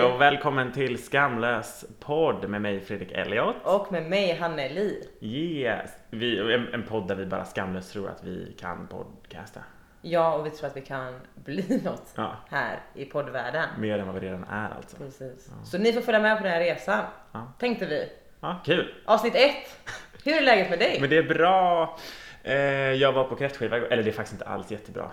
Hej, 0.00 0.12
och 0.12 0.20
välkommen 0.20 0.72
till 0.72 1.02
Skamlös 1.04 1.84
podd 2.00 2.48
med 2.48 2.60
mig 2.62 2.80
Fredrik 2.80 3.12
Elliot. 3.12 3.56
Och 3.62 3.92
med 3.92 4.02
mig 4.10 4.34
Hanne 4.34 4.68
Li. 4.68 5.08
Yes, 5.20 5.90
vi, 6.10 6.54
en, 6.54 6.74
en 6.74 6.82
podd 6.82 7.08
där 7.08 7.14
vi 7.14 7.26
bara 7.26 7.44
skamlöst 7.44 7.92
tror 7.92 8.08
att 8.08 8.24
vi 8.24 8.56
kan 8.60 8.86
podcasta. 8.86 9.60
Ja, 10.02 10.34
och 10.34 10.46
vi 10.46 10.50
tror 10.50 10.66
att 10.70 10.76
vi 10.76 10.80
kan 10.80 11.20
bli 11.34 11.80
något 11.84 12.12
Ja, 12.14 12.36
här 12.50 12.80
i 12.94 13.04
poddvärlden. 13.04 13.68
mer 13.78 13.98
än 13.98 14.06
vad 14.06 14.14
vi 14.14 14.20
redan 14.28 14.44
är 14.44 14.70
alltså. 14.76 14.96
Precis. 14.96 15.50
Så 15.64 15.78
ni 15.78 15.92
får 15.92 16.00
följa 16.00 16.20
med 16.20 16.38
på 16.38 16.44
den 16.44 16.52
här 16.52 16.60
resan. 16.60 17.04
Ja. 17.32 17.52
Tänkte 17.58 17.86
vi. 17.86 18.08
Ja, 18.40 18.60
kul. 18.64 18.94
Avsnitt 19.04 19.34
ett. 19.34 19.92
Hur 20.24 20.32
är 20.36 20.42
läget 20.42 20.70
med 20.70 20.78
dig? 20.78 20.98
Men 21.00 21.10
det 21.10 21.16
är 21.16 21.22
bra. 21.22 21.96
Eh, 22.42 22.54
jag 22.92 23.12
var 23.12 23.24
på 23.24 23.36
kräftskiva 23.36 23.76
eller 23.76 24.02
det 24.02 24.10
är 24.10 24.12
faktiskt 24.12 24.32
inte 24.34 24.44
alls 24.46 24.70
jättebra. 24.70 25.10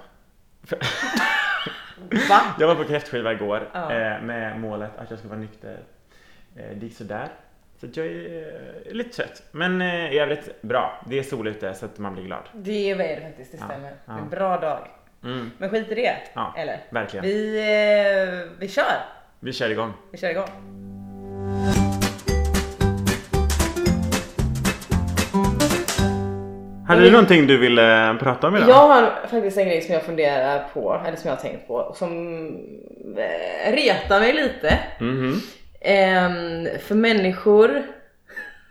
Va? 2.30 2.42
Jag 2.60 2.68
var 2.68 2.76
på 2.76 2.84
kräftskiva 2.84 3.32
igår 3.34 3.70
Ja. 3.74 3.92
eh, 3.94 4.22
med 4.22 4.60
målet 4.60 4.92
att 4.98 5.10
jag 5.10 5.20
skulle 5.20 5.30
vara 5.30 5.40
nykter. 5.42 5.78
Eh, 6.56 6.64
det 6.76 6.86
gick 6.86 6.98
sådär. 6.98 7.28
Så 7.80 7.88
jag 7.94 8.06
är 8.06 8.48
eh, 8.88 8.94
lite 8.94 9.10
trött. 9.16 9.44
Men 9.52 9.82
i 9.82 10.20
övrigt 10.20 10.62
bra. 10.62 11.02
Det 11.10 11.20
är 11.20 11.24
sol 11.24 11.48
ute 11.48 11.74
så 11.74 11.86
att 11.86 11.98
man 11.98 12.14
blir 12.14 12.24
glad. 12.24 12.44
Det 12.54 12.92
är 12.92 12.98
det 12.98 13.22
faktiskt, 13.22 13.52
det 13.52 13.58
stämmer. 13.58 13.92
ja. 14.06 14.18
En 14.18 14.30
bra 14.30 14.58
dag. 14.58 14.88
Mm, 15.24 15.52
Men 15.58 15.70
skit 15.70 15.92
i 15.92 15.96
det. 15.96 16.18
Ja. 16.34 16.54
Eller? 16.58 16.80
verkligen. 16.90 17.26
Vi, 17.26 18.48
vi 18.60 18.68
kör. 18.68 18.84
Vi 19.40 19.54
kör 19.54 19.70
igång. 19.70 19.94
Vi 20.12 20.18
kör 20.18 20.30
igång. 20.30 20.48
Hade 26.88 27.02
du 27.02 27.12
någonting 27.12 27.48
du 27.48 27.58
ville 27.58 28.18
prata 28.20 28.48
om 28.48 28.56
idag? 28.56 28.70
Jag 28.70 28.88
har 28.88 29.28
faktiskt 29.32 29.58
en 29.58 29.66
grej 29.66 29.82
som 29.82 29.94
jag 29.94 30.04
funderar 30.04 30.64
på, 30.74 31.02
eller 31.08 31.18
som 31.18 31.30
jag 31.30 31.36
har 31.36 31.42
tänkt 31.42 31.68
på, 31.68 31.94
som 31.96 32.12
eh, 33.18 33.72
retar 33.74 34.20
mig 34.20 34.34
lite. 34.34 34.80
Mhm. 35.00 35.42
Ehm, 35.82 36.68
för 36.88 36.96
människor 36.96 37.84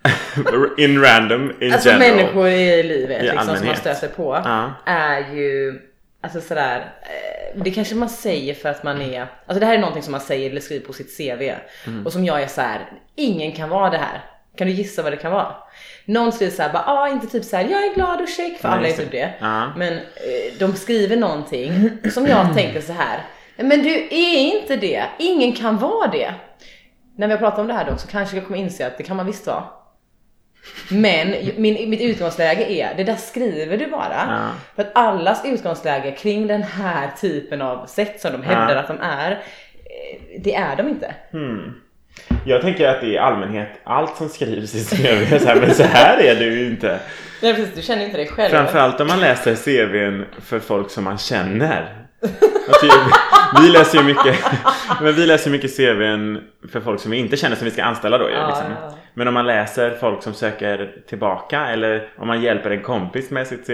In 0.79 1.03
random, 1.05 1.53
in 1.61 1.73
Alltså 1.73 1.89
general. 1.89 2.17
människor 2.17 2.49
i 2.49 2.83
livet 2.83 3.23
I 3.23 3.27
liksom, 3.27 3.57
som 3.57 3.67
man 3.67 3.77
stöter 3.77 4.09
på 4.09 4.43
Ja. 4.45 4.73
är 4.87 5.19
ju 5.35 5.81
Alltså 6.21 6.41
sådär, 6.41 6.77
eh, 7.03 7.63
det 7.63 7.71
kanske 7.71 7.95
man 7.95 8.09
säger 8.09 8.55
för 8.55 8.69
att 8.69 8.83
man 8.85 9.03
är, 9.03 9.27
alltså 9.47 9.61
det 9.61 9.67
här 9.67 9.75
är 9.75 9.79
någonting 9.79 10.03
som 10.03 10.13
man 10.13 10.21
säger 10.21 10.51
eller 10.51 10.61
skriver 10.61 10.87
på 10.87 10.93
sitt 10.93 11.17
CV 11.17 11.53
Mm. 11.87 12.07
och 12.07 12.13
som 12.13 12.25
jag 12.25 12.43
är 12.43 12.47
så 12.47 12.61
här: 12.61 12.81
ingen 13.17 13.53
kan 13.53 13.69
vara 13.69 13.91
det 13.91 13.99
här. 13.99 14.21
Kan 14.57 14.67
du 14.67 14.73
gissa 14.73 15.03
vad 15.03 15.13
det 15.13 15.17
kan 15.17 15.33
vara? 15.33 15.55
Någon 16.05 16.33
skriver 16.33 16.53
såhär 16.53 16.73
bara, 16.73 16.85
ah, 16.87 17.09
inte 17.09 17.27
typ 17.27 17.45
såhär, 17.45 17.65
jag 17.65 17.85
är 17.85 17.95
glad 17.95 18.21
och 18.21 18.29
check, 18.29 18.59
för 18.61 18.69
Nej, 18.69 18.79
alla 18.79 18.89
är 18.89 18.93
typ 18.93 19.11
det. 19.11 19.19
det. 19.19 19.35
Ja. 19.41 19.73
Men 19.77 19.93
eh, 19.93 20.01
de 20.59 20.75
skriver 20.75 21.17
någonting 21.17 21.91
som 22.13 22.27
jag 22.27 22.47
tänker 22.55 22.81
så 22.81 22.93
här. 22.93 23.21
men 23.57 23.83
du 23.83 23.95
är 24.11 24.39
inte 24.39 24.77
det, 24.77 25.05
ingen 25.19 25.53
kan 25.53 25.77
vara 25.79 26.07
det. 26.11 26.35
När 27.17 27.27
vi 27.27 27.33
har 27.33 27.39
pratat 27.39 27.59
om 27.59 27.67
det 27.67 27.75
här 27.75 27.85
dock 27.91 28.01
så 28.01 28.09
kanske 28.09 28.37
jag 28.37 28.47
kommer 28.47 28.59
inse 28.59 28.87
att 28.87 28.99
det 28.99 29.05
kan 29.05 29.17
man 29.17 29.27
visst 29.27 29.47
vara. 29.47 29.65
Men 30.91 31.35
min, 31.57 31.91
mitt 31.91 32.01
utgångsläge 32.01 32.71
är, 32.73 32.95
det 32.97 33.05
där 33.05 33.15
skriver 33.17 33.77
du 33.77 33.87
bara. 33.91 34.25
Ja. 34.29 34.49
För 34.77 34.83
att 34.83 34.97
allas 34.97 35.45
utgångsläge 35.45 36.11
kring 36.11 36.47
den 36.47 36.63
här 36.63 37.11
typen 37.21 37.63
av 37.63 37.87
sätt 37.87 38.21
som 38.21 38.33
de 38.33 38.43
hävdar 38.43 38.75
Ja. 38.75 38.81
att 38.81 38.89
de 38.89 38.99
är, 39.01 39.31
eh, 39.31 40.41
det 40.41 40.55
är 40.55 40.77
de 40.77 40.89
inte. 40.89 41.15
Hmm. 41.31 41.75
Jag 42.45 42.63
tänker 42.63 42.89
att 42.89 43.01
det 43.01 43.07
i 43.07 43.19
allmänhet 43.19 43.69
allt 43.85 44.17
som 44.17 44.29
skrivs 44.29 44.75
i 44.75 44.97
CV 44.97 45.39
så 45.39 45.47
här, 45.49 45.61
men 45.61 45.75
så 45.75 45.83
här 45.83 46.19
är 46.19 46.35
det 46.35 46.45
ju 46.45 46.67
inte. 46.67 46.99
Nej, 47.43 47.55
precis, 47.55 47.75
du 47.75 47.83
känner 47.83 48.05
inte 48.05 48.17
dig 48.17 48.27
själv. 48.29 48.51
Framförallt 48.51 49.01
om 49.01 49.07
man 49.07 49.21
läser 49.21 49.55
CVn 49.55 50.25
för 50.43 50.59
folk 50.59 50.91
som 50.91 51.05
man 51.05 51.19
känner. 51.19 52.03
Alltså, 52.69 52.87
vi 53.63 53.69
läser 53.69 53.99
ju 53.99 54.05
mycket, 54.05 54.37
men 55.03 55.15
vi 55.15 55.27
läser 55.27 55.51
mycket 55.51 55.77
CVn 55.77 56.41
för 56.73 56.81
folk 56.81 57.01
som 57.01 57.11
vi 57.11 57.17
inte 57.17 57.37
känner 57.37 57.57
som 57.57 57.65
vi 57.65 57.71
ska 57.71 57.85
anställa 57.85 58.19
då 58.19 58.29
ju, 58.29 58.35
Ja, 58.35 58.47
liksom. 58.47 58.67
ja. 58.83 58.95
Men 59.15 59.29
om 59.29 59.35
man 59.35 59.47
läser 59.47 59.91
folk 59.91 60.23
som 60.23 60.35
söker 60.35 60.93
tillbaka 61.09 61.67
eller 61.67 62.09
om 62.19 62.27
man 62.27 62.43
hjälper 62.43 62.71
en 62.71 62.83
kompis 62.83 63.31
med 63.31 63.47
sitt 63.47 63.67
CV. 63.67 63.71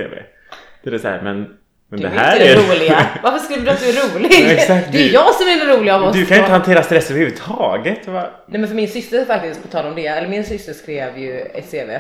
Det 0.82 0.88
är 0.88 0.91
det 0.91 0.98
så 0.98 1.08
här, 1.08 1.20
men, 1.22 1.47
men 1.92 2.00
Du 2.00 2.08
det 2.08 2.14
är 2.14 2.19
här 2.19 2.36
inte 2.36 2.53
är... 2.53 2.56
den 2.56 2.64
roliga. 2.76 3.06
Varför 3.22 3.38
skulle 3.38 3.64
du 3.64 3.70
att 3.70 3.80
du 3.80 3.88
är 3.88 4.14
rolig? 4.14 4.30
Ja, 4.32 4.53
exakt. 4.53 4.92
Det 4.92 4.98
är 4.98 5.03
Du- 5.03 5.12
jag 5.12 5.34
som 5.34 5.48
är 5.48 5.66
den 5.66 5.76
roliga 5.76 5.94
av 5.97 6.03
oss. 6.03 6.16
Du 6.16 6.26
kan 6.26 6.36
ju 6.36 6.41
inte 6.42 6.53
hantera 6.53 6.82
stress 6.82 7.10
överhuvudtaget. 7.10 8.06
Va? 8.08 8.30
Nej 8.48 8.60
men 8.60 8.69
för 8.69 8.75
min 8.76 8.88
syster 8.88 9.25
faktiskt, 9.25 9.62
på 9.62 9.69
tal 9.69 9.86
om 9.86 9.94
det, 9.94 10.06
eller 10.06 10.28
min 10.28 10.44
syster 10.44 10.72
skrev 10.72 11.19
ju 11.19 11.41
ett 11.41 11.70
CV. 11.70 11.91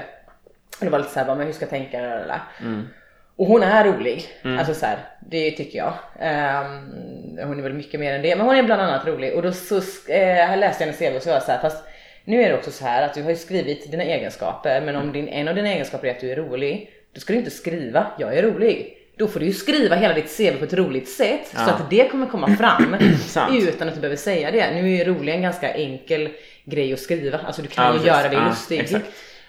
Det 0.80 0.88
var 0.88 0.98
lite 0.98 1.10
såhär, 1.10 1.34
men 1.34 1.46
hur 1.46 1.52
ska 1.52 1.62
jag 1.62 1.70
tänka? 1.70 1.98
Eller? 1.98 2.40
Mm. 2.60 2.88
Och 3.36 3.46
hon 3.46 3.62
är 3.62 3.84
rolig, 3.84 4.24
alltså 4.58 4.74
så 4.74 4.86
här, 4.86 4.98
det 5.30 5.50
tycker 5.50 5.78
jag. 5.78 5.92
Ehm, 6.20 7.38
hon 7.46 7.58
är 7.58 7.62
väl 7.62 7.72
mycket 7.74 8.00
mer 8.00 8.14
än 8.14 8.22
det, 8.22 8.36
men 8.36 8.46
hon 8.46 8.56
är 8.56 8.62
bland 8.62 8.82
annat 8.82 9.06
rolig. 9.06 9.34
Och 9.34 9.42
då 9.42 9.52
så 9.52 9.74
uh, 9.74 9.80
läste 10.08 10.56
jag 10.58 10.78
hennes 10.78 10.98
CV 10.98 11.16
och 11.16 11.22
så 11.22 11.28
var 11.28 11.34
jag 11.36 11.42
så 11.42 11.52
här, 11.52 11.60
fast 11.60 11.84
nu 12.24 12.42
är 12.42 12.48
det 12.48 12.54
också 12.54 12.70
så 12.70 12.84
här 12.84 13.02
att 13.02 13.14
du 13.14 13.22
har 13.22 13.30
ju 13.30 13.36
skrivit 13.36 13.90
dina 13.90 14.02
egenskaper, 14.04 14.80
men 14.80 14.96
om 14.96 15.12
din, 15.12 15.28
en 15.28 15.48
av 15.48 15.54
dina 15.54 15.68
egenskaper 15.68 16.06
är 16.08 16.10
att 16.10 16.20
du 16.20 16.32
är 16.32 16.36
rolig, 16.36 16.90
då 17.14 17.20
ska 17.20 17.32
du 17.32 17.38
inte 17.38 17.50
skriva 17.50 18.06
jag 18.18 18.36
är 18.38 18.42
rolig. 18.42 18.98
Då 19.16 19.28
får 19.28 19.40
du 19.40 19.46
ju 19.46 19.52
skriva 19.52 19.96
hela 19.96 20.14
ditt 20.14 20.36
CV 20.36 20.58
på 20.58 20.64
ett 20.64 20.72
roligt 20.74 21.08
sätt 21.08 21.46
så 21.50 21.56
Ja. 21.56 21.70
att 21.72 21.90
det 21.90 22.08
kommer 22.10 22.26
komma 22.26 22.56
fram 22.56 22.94
utan 23.52 23.88
att 23.88 23.94
du 23.94 24.00
behöver 24.00 24.16
säga 24.16 24.50
det. 24.50 24.70
Nu 24.74 24.80
är 24.94 24.96
ju 24.98 25.04
rolig 25.04 25.32
en 25.34 25.42
ganska 25.42 25.74
enkel 25.74 26.28
grej 26.64 26.92
att 26.92 27.00
skriva, 27.00 27.38
alltså 27.38 27.62
du 27.62 27.68
kan 27.68 27.84
Ja, 27.94 28.00
ju 28.00 28.06
göra 28.06 28.22
dig 28.28 28.38
Ja, 28.38 28.48
lustig. 28.48 28.80
exakt. 28.80 29.04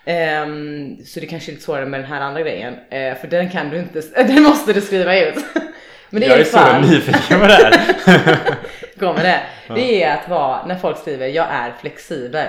Ehm, 0.06 0.98
så 1.06 1.20
det 1.20 1.26
kanske 1.26 1.52
är 1.52 1.54
lite 1.54 1.66
svårare 1.66 1.86
med 1.86 2.00
den 2.00 2.08
här 2.10 2.22
andra 2.22 2.42
grejen, 2.42 2.74
eh, 2.90 3.16
för 3.18 3.28
den 3.28 3.50
kan 3.50 3.70
du 3.70 3.78
inte, 3.80 4.02
den 4.16 4.44
måste 4.44 4.74
du 4.74 4.82
skriva 4.82 5.20
ut. 5.20 5.36
Men 6.10 6.22
det 6.22 6.28
jag 6.28 6.36
är 6.38 6.42
är 6.42 6.44
så 6.44 6.90
nyfiken 6.92 7.40
på 7.40 7.48
det 7.48 7.54
här. 7.54 7.76
kommer 9.00 9.24
det. 9.24 9.40
Det 9.76 10.04
är 10.04 10.14
att 10.18 10.30
vara, 10.30 10.66
när 10.66 10.76
folk 10.76 10.98
skriver 10.98 11.28
jag 11.28 11.48
är 11.52 11.74
flexibel. 11.82 12.48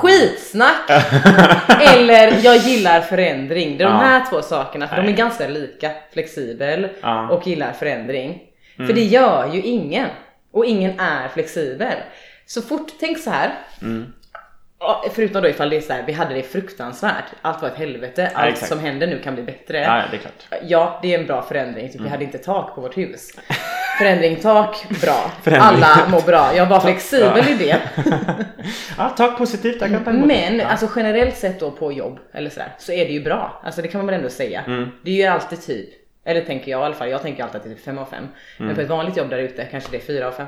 Skitsnack! 0.00 0.90
Eller 1.96 2.44
jag 2.44 2.56
gillar 2.56 3.00
förändring. 3.00 3.78
Det 3.78 3.84
är 3.84 3.88
de 3.88 3.96
här 3.96 4.24
två 4.30 4.42
sakerna, 4.42 4.88
för 4.88 4.96
de 4.96 5.08
är 5.08 5.12
ganska 5.12 5.48
lika. 5.48 5.90
Flexibel 6.12 6.88
och 7.30 7.46
gillar 7.46 7.72
förändring. 7.72 8.42
Mm. 8.76 8.86
För 8.86 8.94
det 8.94 9.04
gör 9.04 9.50
ju 9.54 9.62
ingen. 9.62 10.08
Och 10.52 10.64
ingen 10.66 11.00
är 11.00 11.28
flexibel. 11.28 11.94
Så 12.46 12.62
fort, 12.62 12.88
tänk 13.00 13.18
så 13.18 13.30
här. 13.30 13.50
Mm. 13.82 14.12
Förutom 15.14 15.42
då 15.42 15.48
ifall 15.48 15.70
det 15.70 15.76
är 15.76 15.80
så 15.80 15.92
här, 15.92 16.02
vi 16.06 16.12
hade 16.12 16.34
det 16.34 16.42
fruktansvärt. 16.42 17.24
Allt 17.42 17.62
var 17.62 17.68
ett 17.68 17.76
helvete. 17.78 18.30
Ja, 18.34 18.40
Allt 18.40 18.52
exakt. 18.52 18.68
som 18.68 18.80
händer 18.80 19.06
nu 19.06 19.18
kan 19.18 19.34
bli 19.34 19.42
bättre. 19.42 19.78
Ja, 19.78 20.02
det 20.10 20.16
är 20.16 20.20
klart. 20.20 20.60
Ja, 20.62 20.98
det 21.02 21.14
är 21.14 21.18
en 21.18 21.26
bra 21.26 21.42
förändring. 21.42 21.86
Typ, 21.88 21.94
Mm. 21.94 22.04
Vi 22.04 22.10
hade 22.10 22.24
inte 22.24 22.38
tak 22.38 22.74
på 22.74 22.80
vårt 22.80 22.96
hus. 22.96 23.30
Förändring, 23.98 24.36
tak, 24.36 24.86
bra. 25.02 25.30
Förändring. 25.42 25.82
Alla 25.84 26.08
mår 26.08 26.20
bra. 26.20 26.56
Jag 26.56 26.66
var 26.66 26.80
flexibel 26.80 27.48
i 27.48 27.54
det. 27.54 27.80
Ja, 28.98 29.08
tack 29.16 29.38
positivt. 29.38 29.80
Jag 29.80 29.90
kan 29.90 30.04
ta 30.04 30.10
emot 30.10 30.26
Men. 30.26 30.58
Ja. 30.58 30.66
alltså 30.66 30.88
generellt 30.96 31.36
sett 31.36 31.60
då 31.60 31.70
på 31.70 31.92
jobb 31.92 32.18
eller 32.32 32.50
sådär 32.50 32.68
så 32.78 32.92
är 32.92 33.04
det 33.04 33.12
ju 33.12 33.24
bra. 33.24 33.60
Alltså 33.64 33.82
det 33.82 33.88
kan 33.88 33.98
man 33.98 34.06
väl 34.06 34.14
ändå 34.14 34.28
säga. 34.28 34.62
Mm. 34.66 34.88
Det 35.04 35.10
är 35.10 35.14
ju 35.14 35.24
alltid 35.24 35.62
typ, 35.66 35.88
eller 36.24 36.40
tänker 36.40 36.70
jag 36.70 36.80
i 36.80 36.84
alla 36.84 36.94
fall, 36.94 37.10
jag 37.10 37.22
tänker 37.22 37.42
alltid 37.42 37.56
att 37.56 37.64
det 37.64 37.70
är 37.70 37.74
typ 37.74 37.84
5 37.84 37.98
av 37.98 38.04
5. 38.06 38.18
Mm. 38.18 38.30
Men 38.58 38.74
på 38.74 38.80
ett 38.80 38.88
vanligt 38.88 39.16
jobb 39.16 39.30
där 39.30 39.38
ute 39.38 39.64
kanske 39.64 39.90
det 39.90 39.96
är 39.96 40.00
4 40.00 40.26
av 40.28 40.32
5. 40.32 40.46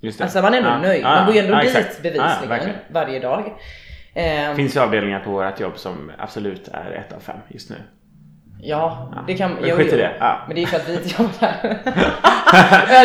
Just 0.00 0.18
det. 0.18 0.24
Alltså 0.24 0.42
man 0.42 0.54
är 0.54 0.58
ändå 0.58 0.70
Ja. 0.70 0.78
nöjd. 0.78 1.02
Man 1.02 1.26
går 1.26 1.34
ju 1.34 1.40
ändå 1.40 1.52
ja, 1.54 1.60
dit 1.62 1.76
exakt. 1.76 2.02
Bevisligen 2.02 2.70
varje 2.88 3.18
dag. 3.18 3.52
Ehm, 4.14 4.50
Det 4.50 4.56
finns 4.56 4.76
ju 4.76 4.80
avdelningar 4.80 5.20
på 5.20 5.30
vårt 5.30 5.60
jobb 5.60 5.78
som 5.78 6.12
absolut 6.18 6.68
är 6.68 6.92
ett 6.92 7.12
av 7.16 7.20
fem 7.20 7.36
just 7.48 7.70
nu. 7.70 7.76
Ja, 8.62 9.24
det 9.26 9.34
kan 9.34 9.52
men 9.54 9.76
skit 9.76 9.92
i 9.92 9.96
det. 9.96 10.10
Ja. 10.20 10.44
Men 10.46 10.56
det 10.56 10.62
är 10.62 10.66
för 10.66 10.76
att 10.76 10.88
vi 10.88 10.94
jobbar 11.18 11.32
där. 11.40 11.78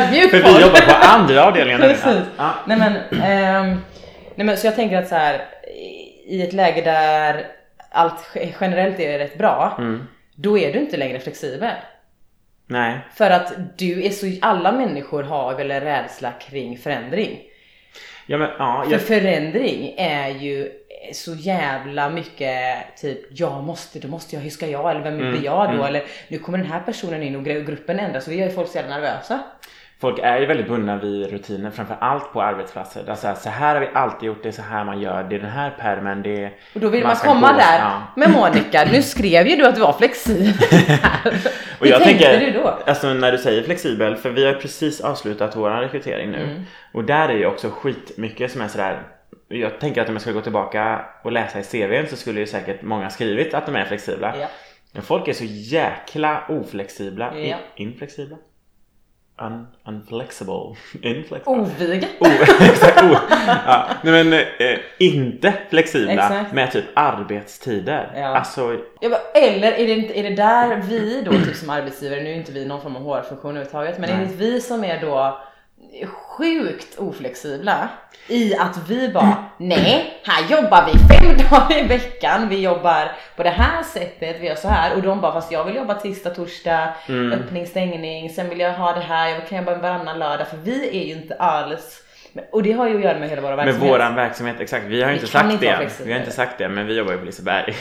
Ödmjuk 0.01 0.29
För 0.31 0.37
vi 0.37 0.61
jobbar 0.61 0.81
på 0.87 1.07
andra 1.07 1.45
avdelningar 1.45 1.79
nu. 1.79 1.87
Precis. 1.87 2.21
Ja. 2.37 2.53
Nej 2.67 2.77
men, 2.77 2.95
ehm, 3.23 3.81
nej 4.35 4.45
men 4.45 4.57
så 4.57 4.67
jag 4.67 4.75
tänker 4.75 4.97
att 4.97 5.07
så 5.07 5.15
här 5.15 5.41
i 6.27 6.41
ett 6.43 6.53
läge 6.53 6.81
där 6.81 7.45
allt 7.91 8.35
generellt 8.61 8.99
är 8.99 9.19
rätt 9.19 9.37
bra, 9.37 9.75
Mm. 9.79 10.07
då 10.35 10.57
är 10.57 10.73
du 10.73 10.79
inte 10.79 10.97
längre 10.97 11.19
flexibel. 11.19 11.71
Nej. 12.67 12.99
För 13.15 13.31
att 13.31 13.53
du 13.77 14.05
är 14.05 14.09
så, 14.09 14.25
alla 14.41 14.71
människor 14.71 15.23
har 15.23 15.53
väl 15.55 15.71
en 15.71 15.81
rädsla 15.81 16.31
kring 16.31 16.77
förändring. 16.77 17.39
Ja, 18.27 18.37
men, 18.37 18.49
ja, 18.59 18.83
För 18.85 18.91
jag, 18.91 19.01
förändring 19.01 19.95
är 19.97 20.27
ju 20.29 20.71
så 21.13 21.33
jävla 21.35 22.09
mycket 22.09 22.59
typ 23.01 23.19
jag 23.39 23.63
måste, 23.63 23.99
då 23.99 24.07
måste 24.07 24.35
jag, 24.35 24.43
hur 24.43 24.49
ska 24.49 24.67
jag 24.67 24.91
eller 24.91 25.01
vem 25.01 25.13
Mm, 25.19 25.31
blir 25.31 25.45
jag 25.45 25.67
då? 25.67 25.73
mm. 25.73 25.85
Eller 25.85 26.03
nu 26.27 26.37
kommer 26.39 26.57
den 26.57 26.67
här 26.67 26.79
personen 26.79 27.23
in 27.23 27.35
och 27.35 27.41
gru- 27.43 27.65
gruppen 27.65 27.99
ändras 27.99 28.25
och 28.27 28.33
det 28.33 28.39
gör 28.39 28.47
ju 28.47 28.53
folk 28.53 28.67
så 28.69 28.77
jävla 28.77 28.95
nervösa. 28.95 29.39
folk 30.01 30.19
är 30.19 30.39
ju 30.39 30.45
väldigt 30.45 30.67
bundna 30.67 30.97
vid 30.97 31.29
rutiner, 31.31 31.71
framför 31.71 31.95
allt 31.99 32.33
på 32.33 32.41
arbetsplatser. 32.41 33.09
Alltså, 33.09 33.35
så 33.39 33.49
här 33.49 33.73
har 33.75 33.81
vi 33.81 33.87
alltid 33.93 34.27
gjort, 34.27 34.43
det 34.43 34.49
är 34.49 34.53
så 34.53 34.61
här 34.61 34.83
man 34.83 35.01
gör, 35.01 35.23
det 35.23 35.35
är 35.35 35.39
den 35.39 35.49
här 35.51 35.69
pärmen, 35.79 36.21
det 36.21 36.43
är... 36.43 36.51
Och 36.75 36.79
då 36.81 36.89
vill 36.89 37.03
man, 37.03 37.15
ska 37.15 37.27
komma 37.27 37.51
gå- 37.51 37.57
där. 37.57 37.79
Ja. 37.79 38.01
Men 38.15 38.31
Monica, 38.31 38.87
nu 38.91 39.01
skrev 39.01 39.47
ju 39.47 39.55
du 39.55 39.65
att 39.67 39.75
du 39.75 39.81
var 39.81 39.93
flexibel. 39.93 40.53
Och 41.79 41.85
Hur 41.85 41.91
jag 41.91 42.03
tänkte 42.03 42.25
tänker, 42.25 42.45
du 42.53 42.59
då? 42.59 42.77
alltså 42.85 43.13
när 43.13 43.31
du 43.31 43.37
säger 43.37 43.63
flexibel, 43.63 44.15
för 44.15 44.29
vi 44.29 44.45
har 44.45 44.53
precis 44.53 45.01
avslutat 45.01 45.55
vår 45.55 45.69
rekrytering 45.69 46.31
nu. 46.31 46.43
Mm. 46.43 46.63
Och 46.91 47.03
där 47.03 47.29
är 47.29 47.33
ju 47.37 47.45
också 47.45 47.69
skitmycket 47.69 48.51
som 48.51 48.61
är 48.61 48.67
sådär 48.67 48.99
jag 49.47 49.79
tänker 49.79 50.01
att 50.01 50.07
om 50.07 50.15
jag 50.15 50.21
ska 50.21 50.31
gå 50.31 50.41
tillbaka 50.41 51.05
och 51.23 51.31
läsa 51.31 51.59
i 51.59 51.63
CVn 51.63 52.07
så 52.07 52.15
skulle 52.15 52.39
ju 52.39 52.45
säkert 52.45 52.81
många 52.81 53.09
skrivit 53.09 53.53
att 53.53 53.65
de 53.65 53.75
är 53.75 53.85
flexibla. 53.85 54.35
Ja. 54.39 54.47
Men 54.91 55.03
folk 55.03 55.27
är 55.27 55.33
så 55.33 55.45
jäkla 55.47 56.43
oflexibla. 56.49 57.37
Ja. 57.37 57.57
In, 57.75 57.87
inflexibla? 57.87 58.37
un, 59.37 59.67
unflexible. 59.83 60.75
Inflexible. 61.01 61.53
Oviga. 61.53 62.07
Oh, 62.19 62.31
exakt, 62.69 63.03
oh. 63.03 63.19
Ja, 63.67 63.87
nej 64.03 64.23
men 64.23 64.33
eh, 64.33 64.79
inte 64.99 65.53
flexibla 65.69 66.13
Exakt. 66.13 66.53
med 66.53 66.71
typ 66.71 66.85
arbetstider. 66.93 68.11
Ja. 68.15 68.25
Alltså, 68.25 68.79
Jag 69.01 69.11
bara, 69.11 69.21
eller 69.33 69.71
är 69.71 69.87
det, 69.87 70.19
är 70.19 70.23
det 70.23 70.35
där 70.35 70.81
vi 70.89 71.21
då 71.21 71.31
typ 71.31 71.55
som 71.55 71.69
arbetsgivare, 71.69 72.21
nu 72.21 72.29
är 72.29 72.35
inte 72.35 72.51
vi 72.51 72.65
någon 72.65 72.81
form 72.81 72.95
av 72.95 73.03
HR-funktion 73.03 73.51
överhuvudtaget, 73.51 73.99
men 73.99 74.09
är 74.09 74.17
Nej. 74.17 74.25
det 74.25 74.35
vi 74.35 74.61
som 74.61 74.83
är 74.83 75.01
då 75.01 75.39
sjukt 76.05 76.99
oflexibla 76.99 77.89
i 78.27 78.55
att 78.55 78.89
vi 78.89 79.09
bara 79.09 79.45
nej, 79.57 80.13
här 80.23 80.49
jobbar 80.49 80.85
vi 80.93 80.99
fem 81.15 81.37
dagar 81.51 81.83
i 81.83 81.87
veckan, 81.87 82.49
vi 82.49 82.61
jobbar 82.61 83.11
på 83.35 83.43
det 83.43 83.49
här 83.49 83.83
sättet, 83.83 84.37
vi 84.41 84.47
gör 84.47 84.55
så 84.55 84.67
här. 84.67 84.95
Och 84.95 85.01
de 85.01 85.21
bara 85.21 85.33
fast 85.33 85.51
jag 85.51 85.63
vill 85.63 85.75
jobba 85.75 85.93
tisdag, 85.93 86.29
torsdag, 86.29 86.93
Mm. 87.07 87.31
öppning, 87.39 87.67
stängning, 87.67 88.29
sen 88.29 88.49
vill 88.49 88.59
jag 88.59 88.73
ha 88.73 88.93
det 88.93 88.99
här, 88.99 89.29
jag 89.29 89.47
kan 89.49 89.57
jobba 89.57 89.75
varannan 89.75 90.19
lördag. 90.19 90.47
För 90.47 90.57
vi 90.57 90.89
är 90.89 91.05
ju 91.05 91.13
inte 91.13 91.35
alls 91.35 92.01
och 92.51 92.63
det 92.63 92.71
har 92.71 92.89
ju 92.89 92.95
att 92.95 93.03
göra 93.03 93.19
med 93.19 93.29
hela 93.29 93.41
med 93.41 93.57
verksamhet. 93.57 93.91
våran 93.91 94.15
verksamhet, 94.15 94.55
exakt. 94.59 94.85
Vi 94.85 95.01
har 95.01 95.09
ju 95.09 95.15
inte 95.15 95.27
sagt 95.27 95.53
inte 95.53 95.65
det. 95.65 95.89
Vi 96.05 96.11
har 96.11 96.19
inte 96.19 96.31
sagt 96.31 96.57
det, 96.57 96.69
men 96.69 96.87
vi 96.87 96.97
jobbar 96.97 97.11
ju 97.11 97.17
på 97.17 97.25
Liseberg. 97.25 97.75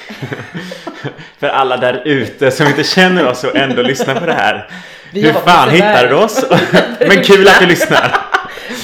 För 1.38 1.48
alla 1.48 1.76
där 1.76 2.02
ute 2.04 2.50
som 2.50 2.66
inte 2.66 2.84
känner 2.84 3.26
oss 3.26 3.44
och 3.44 3.56
ändå 3.56 3.82
lyssnar 3.82 4.14
på 4.14 4.26
det 4.26 4.32
här. 4.32 4.68
Vi 5.12 5.22
Hur 5.22 5.32
fan 5.32 5.70
hittar 5.70 6.08
du 6.08 6.14
oss? 6.14 6.44
men 6.98 7.22
kul 7.22 7.48
att 7.48 7.60
du 7.60 7.66
lyssnar. 7.66 8.23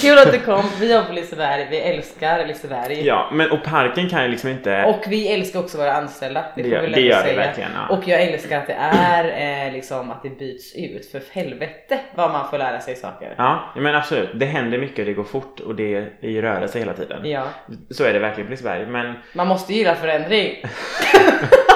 Kul 0.00 0.18
att 0.18 0.32
du 0.32 0.38
kom, 0.38 0.62
vi 0.80 0.92
jobbar 0.92 1.06
på 1.06 1.12
Liseberg, 1.12 1.66
vi 1.70 1.76
älskar 1.80 2.46
Liseberg. 2.46 3.06
Ja, 3.06 3.30
men 3.32 3.50
och 3.50 3.64
parken 3.64 4.08
kan 4.08 4.22
ju 4.22 4.28
liksom 4.28 4.50
inte... 4.50 4.84
Och 4.84 5.04
vi 5.08 5.28
älskar 5.32 5.60
också 5.60 5.78
våra 5.78 5.92
anställda. 5.92 6.44
Det, 6.56 6.62
Det 6.62 6.68
gör- 6.68 6.88
det 6.88 7.00
gör 7.00 7.24
vi 7.24 7.34
verkligen, 7.34 7.70
ja. 7.74 7.96
Och 7.96 8.08
jag 8.08 8.22
älskar 8.22 8.58
att 8.58 8.66
det 8.66 8.76
är 8.94 9.66
eh, 9.66 9.72
liksom 9.72 10.10
att 10.10 10.22
det 10.22 10.28
byts 10.38 10.74
ut. 10.76 11.10
För 11.12 11.20
helvete 11.32 11.98
vad 12.14 12.30
man 12.30 12.50
får 12.50 12.58
lära 12.58 12.80
sig 12.80 12.96
saker. 12.96 13.34
Ja, 13.38 13.72
men 13.76 13.94
absolut. 13.94 14.30
Det 14.34 14.46
händer 14.46 14.78
mycket, 14.78 15.06
det 15.06 15.12
går 15.12 15.24
fort 15.24 15.60
och 15.60 15.74
det 15.74 15.94
är 15.94 16.10
i 16.20 16.42
rörelse 16.42 16.78
hela 16.78 16.92
tiden. 16.92 17.20
Ja. 17.30 17.44
Så 17.90 18.04
är 18.04 18.12
det 18.12 18.18
verkligen 18.18 18.46
på 18.46 18.50
Liseberg. 18.50 18.86
Men, 18.86 19.14
Man 19.32 19.46
måste 19.46 19.74
gilla 19.74 19.94
förändring. 19.94 20.62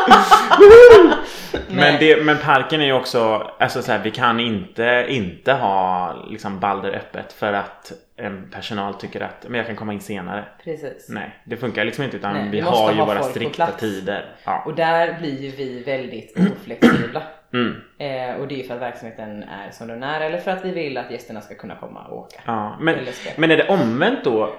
men, 1.68 1.98
det, 2.00 2.24
men 2.24 2.38
parken 2.38 2.80
är 2.80 2.84
ju 2.84 2.92
också, 2.92 3.50
alltså 3.58 3.82
så 3.82 3.92
här, 3.92 3.98
vi 3.98 4.10
kan 4.10 4.40
inte, 4.40 5.06
inte 5.08 5.52
ha 5.52 6.14
liksom 6.30 6.60
Balder 6.60 6.90
öppet 6.90 7.32
för 7.32 7.52
att 7.52 7.92
en 8.16 8.50
personal 8.50 8.94
tycker 8.94 9.20
att 9.20 9.44
men 9.48 9.54
jag 9.54 9.66
kan 9.66 9.76
komma 9.76 9.92
in 9.92 10.00
senare. 10.00 10.44
Precis. 10.64 11.06
Nej, 11.08 11.42
det 11.44 11.56
funkar 11.56 11.84
liksom 11.84 12.04
inte 12.04 12.16
utan 12.16 12.32
Nej, 12.32 12.48
vi 12.50 12.60
har 12.60 12.92
ju 12.92 12.98
ha 12.98 13.06
våra 13.06 13.22
strikta 13.22 13.66
tider. 13.66 14.34
Ja. 14.44 14.62
Och 14.66 14.74
där 14.74 15.18
blir 15.18 15.42
ju 15.42 15.50
vi 15.50 15.82
väldigt 15.82 16.38
oflexibla. 16.52 17.22
Mm. 17.52 17.74
Eh, 17.98 18.40
och 18.40 18.48
det 18.48 18.60
är 18.62 18.66
för 18.66 18.74
att 18.74 18.80
verksamheten 18.80 19.42
är 19.42 19.70
som 19.70 19.88
den 19.88 20.02
är 20.02 20.20
eller 20.20 20.38
för 20.38 20.50
att 20.50 20.64
vi 20.64 20.70
vill 20.70 20.98
att 20.98 21.10
gästerna 21.10 21.40
ska 21.40 21.54
kunna 21.54 21.74
komma 21.74 22.04
och 22.04 22.18
åka. 22.18 22.40
Ja, 22.46 22.76
men, 22.80 22.96
men 23.36 23.50
är 23.50 23.56
det 23.56 23.68
omvänt 23.68 24.24
då, 24.24 24.56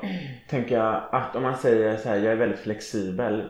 tänker 0.49 0.77
jag, 0.77 1.03
att 1.11 1.35
om 1.35 1.43
man 1.43 1.57
säger 1.57 1.97
så 1.97 2.09
här, 2.09 2.15
jag 2.15 2.31
är 2.31 2.35
väldigt 2.35 2.59
flexibel. 2.59 3.43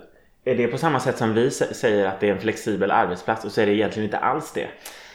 Är 0.45 0.55
det 0.55 0.67
på 0.67 0.77
samma 0.77 0.99
sätt 0.99 1.17
som 1.17 1.33
vi 1.33 1.49
sä- 1.49 1.73
säger 1.73 2.05
att 2.05 2.19
det 2.19 2.27
är 2.29 2.31
en 2.33 2.39
flexibel 2.41 2.91
arbetsplats 2.91 3.45
och 3.45 3.51
så 3.51 3.61
är 3.61 3.65
det 3.65 3.71
egentligen 3.73 4.03
inte 4.05 4.17
alls 4.17 4.51
det? 4.53 4.67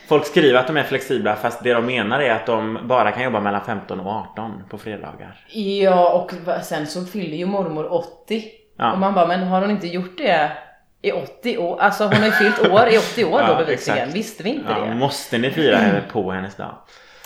Folk 0.08 0.26
skriver 0.26 0.58
att 0.58 0.66
de 0.66 0.76
är 0.76 0.82
flexibla 0.82 1.36
fast 1.36 1.62
det 1.64 1.72
de 1.74 1.86
menar 1.86 2.20
är 2.20 2.30
att 2.34 2.46
de 2.46 2.78
bara 2.84 3.12
kan 3.12 3.22
jobba 3.22 3.40
mellan 3.40 3.64
15 3.64 4.00
och 4.00 4.12
18 4.12 4.62
på 4.70 4.78
fredagar. 4.78 5.44
Ja 5.48 6.10
och 6.12 6.32
sen 6.64 6.86
så 6.86 7.04
fyller 7.04 7.36
ju 7.36 7.46
mormor 7.46 7.92
80 7.92 8.44
Ja. 8.78 8.92
och 8.92 8.98
man 8.98 9.14
bara 9.14 9.26
men 9.26 9.42
har 9.42 9.60
hon 9.60 9.70
inte 9.70 9.86
gjort 9.86 10.18
det 10.18 10.50
i 11.02 11.12
80 11.12 11.58
år? 11.58 11.80
Alltså 11.80 12.04
hon 12.04 12.14
har 12.14 12.24
ju 12.26 12.32
fyllt 12.32 12.58
år 12.72 12.88
i 12.88 12.98
80 12.98 13.24
år 13.24 13.30
då 13.30 13.38
Ja, 13.48 13.54
bevisligen, 13.58 13.98
exakt. 13.98 14.16
visste 14.16 14.42
vi 14.42 14.50
inte 14.50 14.72
Ja, 14.78 14.84
det? 14.84 14.94
måste 14.94 15.38
ni 15.38 15.50
fira 15.50 15.78
på 16.12 16.30
hennes 16.30 16.56
dag? 16.56 16.74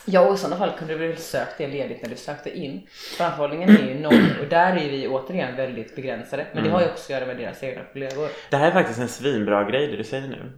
Ja 0.06 0.21
och 0.29 0.35
i 0.35 0.39
sådana 0.39 0.56
fall 0.56 0.71
kunde 0.79 0.99
du 0.99 1.09
väl 1.09 1.17
sökt 1.17 1.59
det 1.59 1.67
ledigt 1.67 2.03
när 2.03 2.09
du 2.11 2.17
sökte 2.17 2.59
in. 2.59 2.87
Framförhållningen 3.19 3.69
är 3.69 3.89
ju 3.89 3.95
noll 4.01 4.31
och 4.41 4.47
där 4.49 4.77
är 4.77 4.91
vi 4.91 5.09
återigen 5.09 5.56
väldigt 5.56 5.97
begränsade. 5.97 6.47
Men 6.53 6.65
det 6.65 6.71
har 6.71 6.81
ju 6.81 6.87
också 6.87 7.05
att 7.05 7.11
göra 7.11 7.27
med 7.27 7.37
deras 7.37 7.62
egna 7.62 7.83
kollegor. 7.93 8.29
Det 8.51 8.56
här 8.56 8.67
är 8.67 8.73
faktiskt 8.73 8.99
en 9.01 9.09
svinbra 9.09 9.65
grej 9.65 9.87
det 9.87 9.97
du 9.97 10.05
säger 10.05 10.29
nu. 10.29 10.53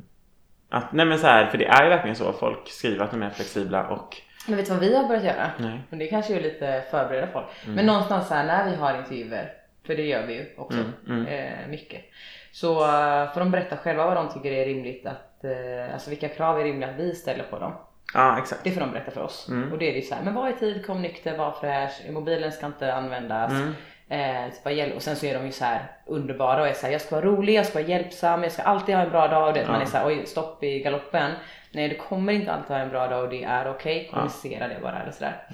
Att, 0.70 0.92
nej 0.92 1.06
men 1.06 1.18
så 1.18 1.26
här, 1.26 1.46
för 1.46 1.58
det 1.58 1.66
är 1.66 1.82
ju 1.84 1.88
verkligen 1.90 2.16
så. 2.16 2.32
Folk 2.32 2.68
skriver 2.68 3.04
att 3.04 3.10
de 3.10 3.22
är 3.22 3.30
flexibla 3.30 3.88
och 3.88 4.16
Men 4.48 4.56
vet 4.56 4.66
du 4.66 4.72
vad 4.72 4.80
vi 4.80 4.96
har 4.96 5.08
börjat 5.08 5.24
göra? 5.24 5.50
nej. 5.58 5.80
Men 5.90 5.98
det 5.98 6.06
kanske 6.06 6.36
är 6.36 6.40
lite 6.40 6.82
förbereda 6.90 7.26
folk. 7.26 7.46
Men 7.66 7.86
någonstans 7.86 8.30
här 8.30 8.46
när 8.46 8.70
vi 8.70 8.76
har 8.76 8.98
intervjuer, 8.98 9.52
för 9.86 9.94
det 9.96 10.02
gör 10.02 10.26
vi 10.26 10.34
ju 10.34 10.46
också 10.56 10.78
Mm, 10.78 10.92
mm. 11.08 11.26
Eh, 11.26 11.68
mycket. 11.68 12.04
Så 12.52 12.70
eh, 12.84 13.32
får 13.32 13.40
de 13.40 13.50
berätta 13.50 13.76
själva 13.76 14.06
vad 14.06 14.16
de 14.16 14.28
tycker 14.32 14.52
är 14.52 14.66
rimligt 14.66 15.06
att, 15.06 15.44
eh, 15.44 15.92
alltså 15.94 16.10
vilka 16.10 16.28
krav 16.28 16.60
är 16.60 16.64
rimliga 16.64 16.90
att 16.90 16.96
vi 16.96 17.14
ställer 17.14 17.44
på 17.44 17.58
dem. 17.58 17.72
Ja, 18.14 18.38
exakt. 18.38 18.64
Det 18.64 18.70
får 18.70 18.80
de 18.80 18.90
berätta 18.90 19.10
för 19.10 19.20
oss. 19.20 19.48
Mm. 19.48 19.72
Och 19.72 19.78
det 19.78 19.90
är 19.90 19.94
ju 19.94 20.02
så 20.02 20.14
här, 20.14 20.22
men 20.22 20.34
var 20.34 20.48
i 20.48 20.52
tid, 20.52 20.86
kom 20.86 21.02
nykter, 21.02 21.38
var 21.38 21.52
fräsch, 21.52 22.10
mobilen 22.10 22.52
ska 22.52 22.66
inte 22.66 22.94
användas. 22.94 23.52
Mm. 23.52 23.74
Eh, 24.08 24.50
typ, 24.50 24.64
vad 24.64 24.92
och 24.92 25.02
sen 25.02 25.16
så 25.16 25.26
är 25.26 25.34
de 25.34 25.46
ju 25.46 25.52
så 25.52 25.64
här 25.64 25.92
underbara 26.06 26.60
och 26.60 26.68
är 26.68 26.72
så 26.72 26.86
här, 26.86 26.92
jag 26.92 27.00
ska 27.00 27.16
vara 27.16 27.26
rolig, 27.26 27.54
jag 27.54 27.66
ska 27.66 27.78
vara 27.78 27.88
hjälpsam, 27.88 28.42
jag 28.42 28.52
ska 28.52 28.62
alltid 28.62 28.94
ha 28.94 29.02
en 29.02 29.10
bra 29.10 29.28
dag. 29.28 29.48
Och 29.48 29.54
det, 29.54 29.66
Man 29.68 29.80
är 29.80 29.86
så 29.86 29.96
här, 29.96 30.06
oj 30.06 30.26
stopp 30.26 30.64
i 30.64 30.78
galoppen. 30.78 31.32
Nej 31.72 31.88
du 31.88 31.94
kommer 31.94 32.32
inte 32.32 32.52
alltid 32.52 32.76
ha 32.76 32.82
en 32.82 32.90
bra 32.90 33.06
dag 33.06 33.24
och 33.24 33.30
det 33.30 33.44
är 33.44 33.70
okej, 33.70 34.08
kommunicera 34.10 34.68
det 34.68 34.78
bara 34.82 35.02
eller 35.02 35.12
sådär. 35.12 35.48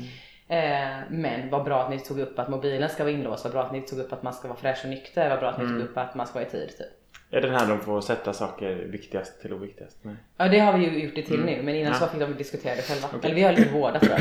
Eh, 0.49 0.97
men 1.09 1.51
vad 1.51 1.65
bra 1.65 1.83
att 1.83 1.91
ni 1.91 1.99
tog 1.99 2.19
upp 2.19 2.39
att 2.39 2.49
mobilen 2.49 2.89
ska 2.89 3.03
vara 3.03 3.13
inlåst, 3.13 3.45
vad 3.45 3.53
bra 3.53 3.63
att 3.63 3.73
ni 3.73 3.81
tog 3.81 3.99
upp 3.99 4.13
att 4.13 4.23
man 4.23 4.33
ska 4.33 4.49
vara 4.49 4.59
fräsch 4.59 4.81
och 4.85 4.91
nykter, 4.91 5.31
vad 5.31 5.39
bra 5.39 5.49
att 5.49 5.59
ni 5.59 5.67
tog 5.67 5.81
upp 5.81 5.97
att 5.97 6.15
man 6.15 6.27
ska 6.27 6.39
vara 6.39 6.49
i 6.49 6.51
tid. 6.51 6.69
Typ. 6.69 7.02
Är 7.34 7.40
det 7.40 7.46
den 7.46 7.56
här 7.56 7.69
de 7.69 7.81
får 7.81 8.00
sätta 8.00 8.32
saker 8.32 8.75
viktigast 8.75 9.40
till 9.43 9.52
oviktigast? 9.52 9.99
Nej. 10.02 10.14
Ja 10.37 10.49
det 10.49 10.58
har 10.58 10.79
vi 10.79 10.84
ju 10.84 11.05
gjort 11.05 11.14
det 11.14 11.23
till 11.23 11.40
nu 11.44 11.62
men 11.62 11.75
innan 11.75 11.93
Ja. 11.93 11.99
så 11.99 12.06
fick 12.06 12.20
de 12.20 12.34
diskutera 12.34 12.75
det 12.75 12.82
själva. 12.82 13.08
Eller 13.23 13.34
vi 13.34 13.43
har 13.43 13.52
lite 13.52 13.73
båda 13.73 13.99
tror 14.00 14.12
jag. 14.12 14.20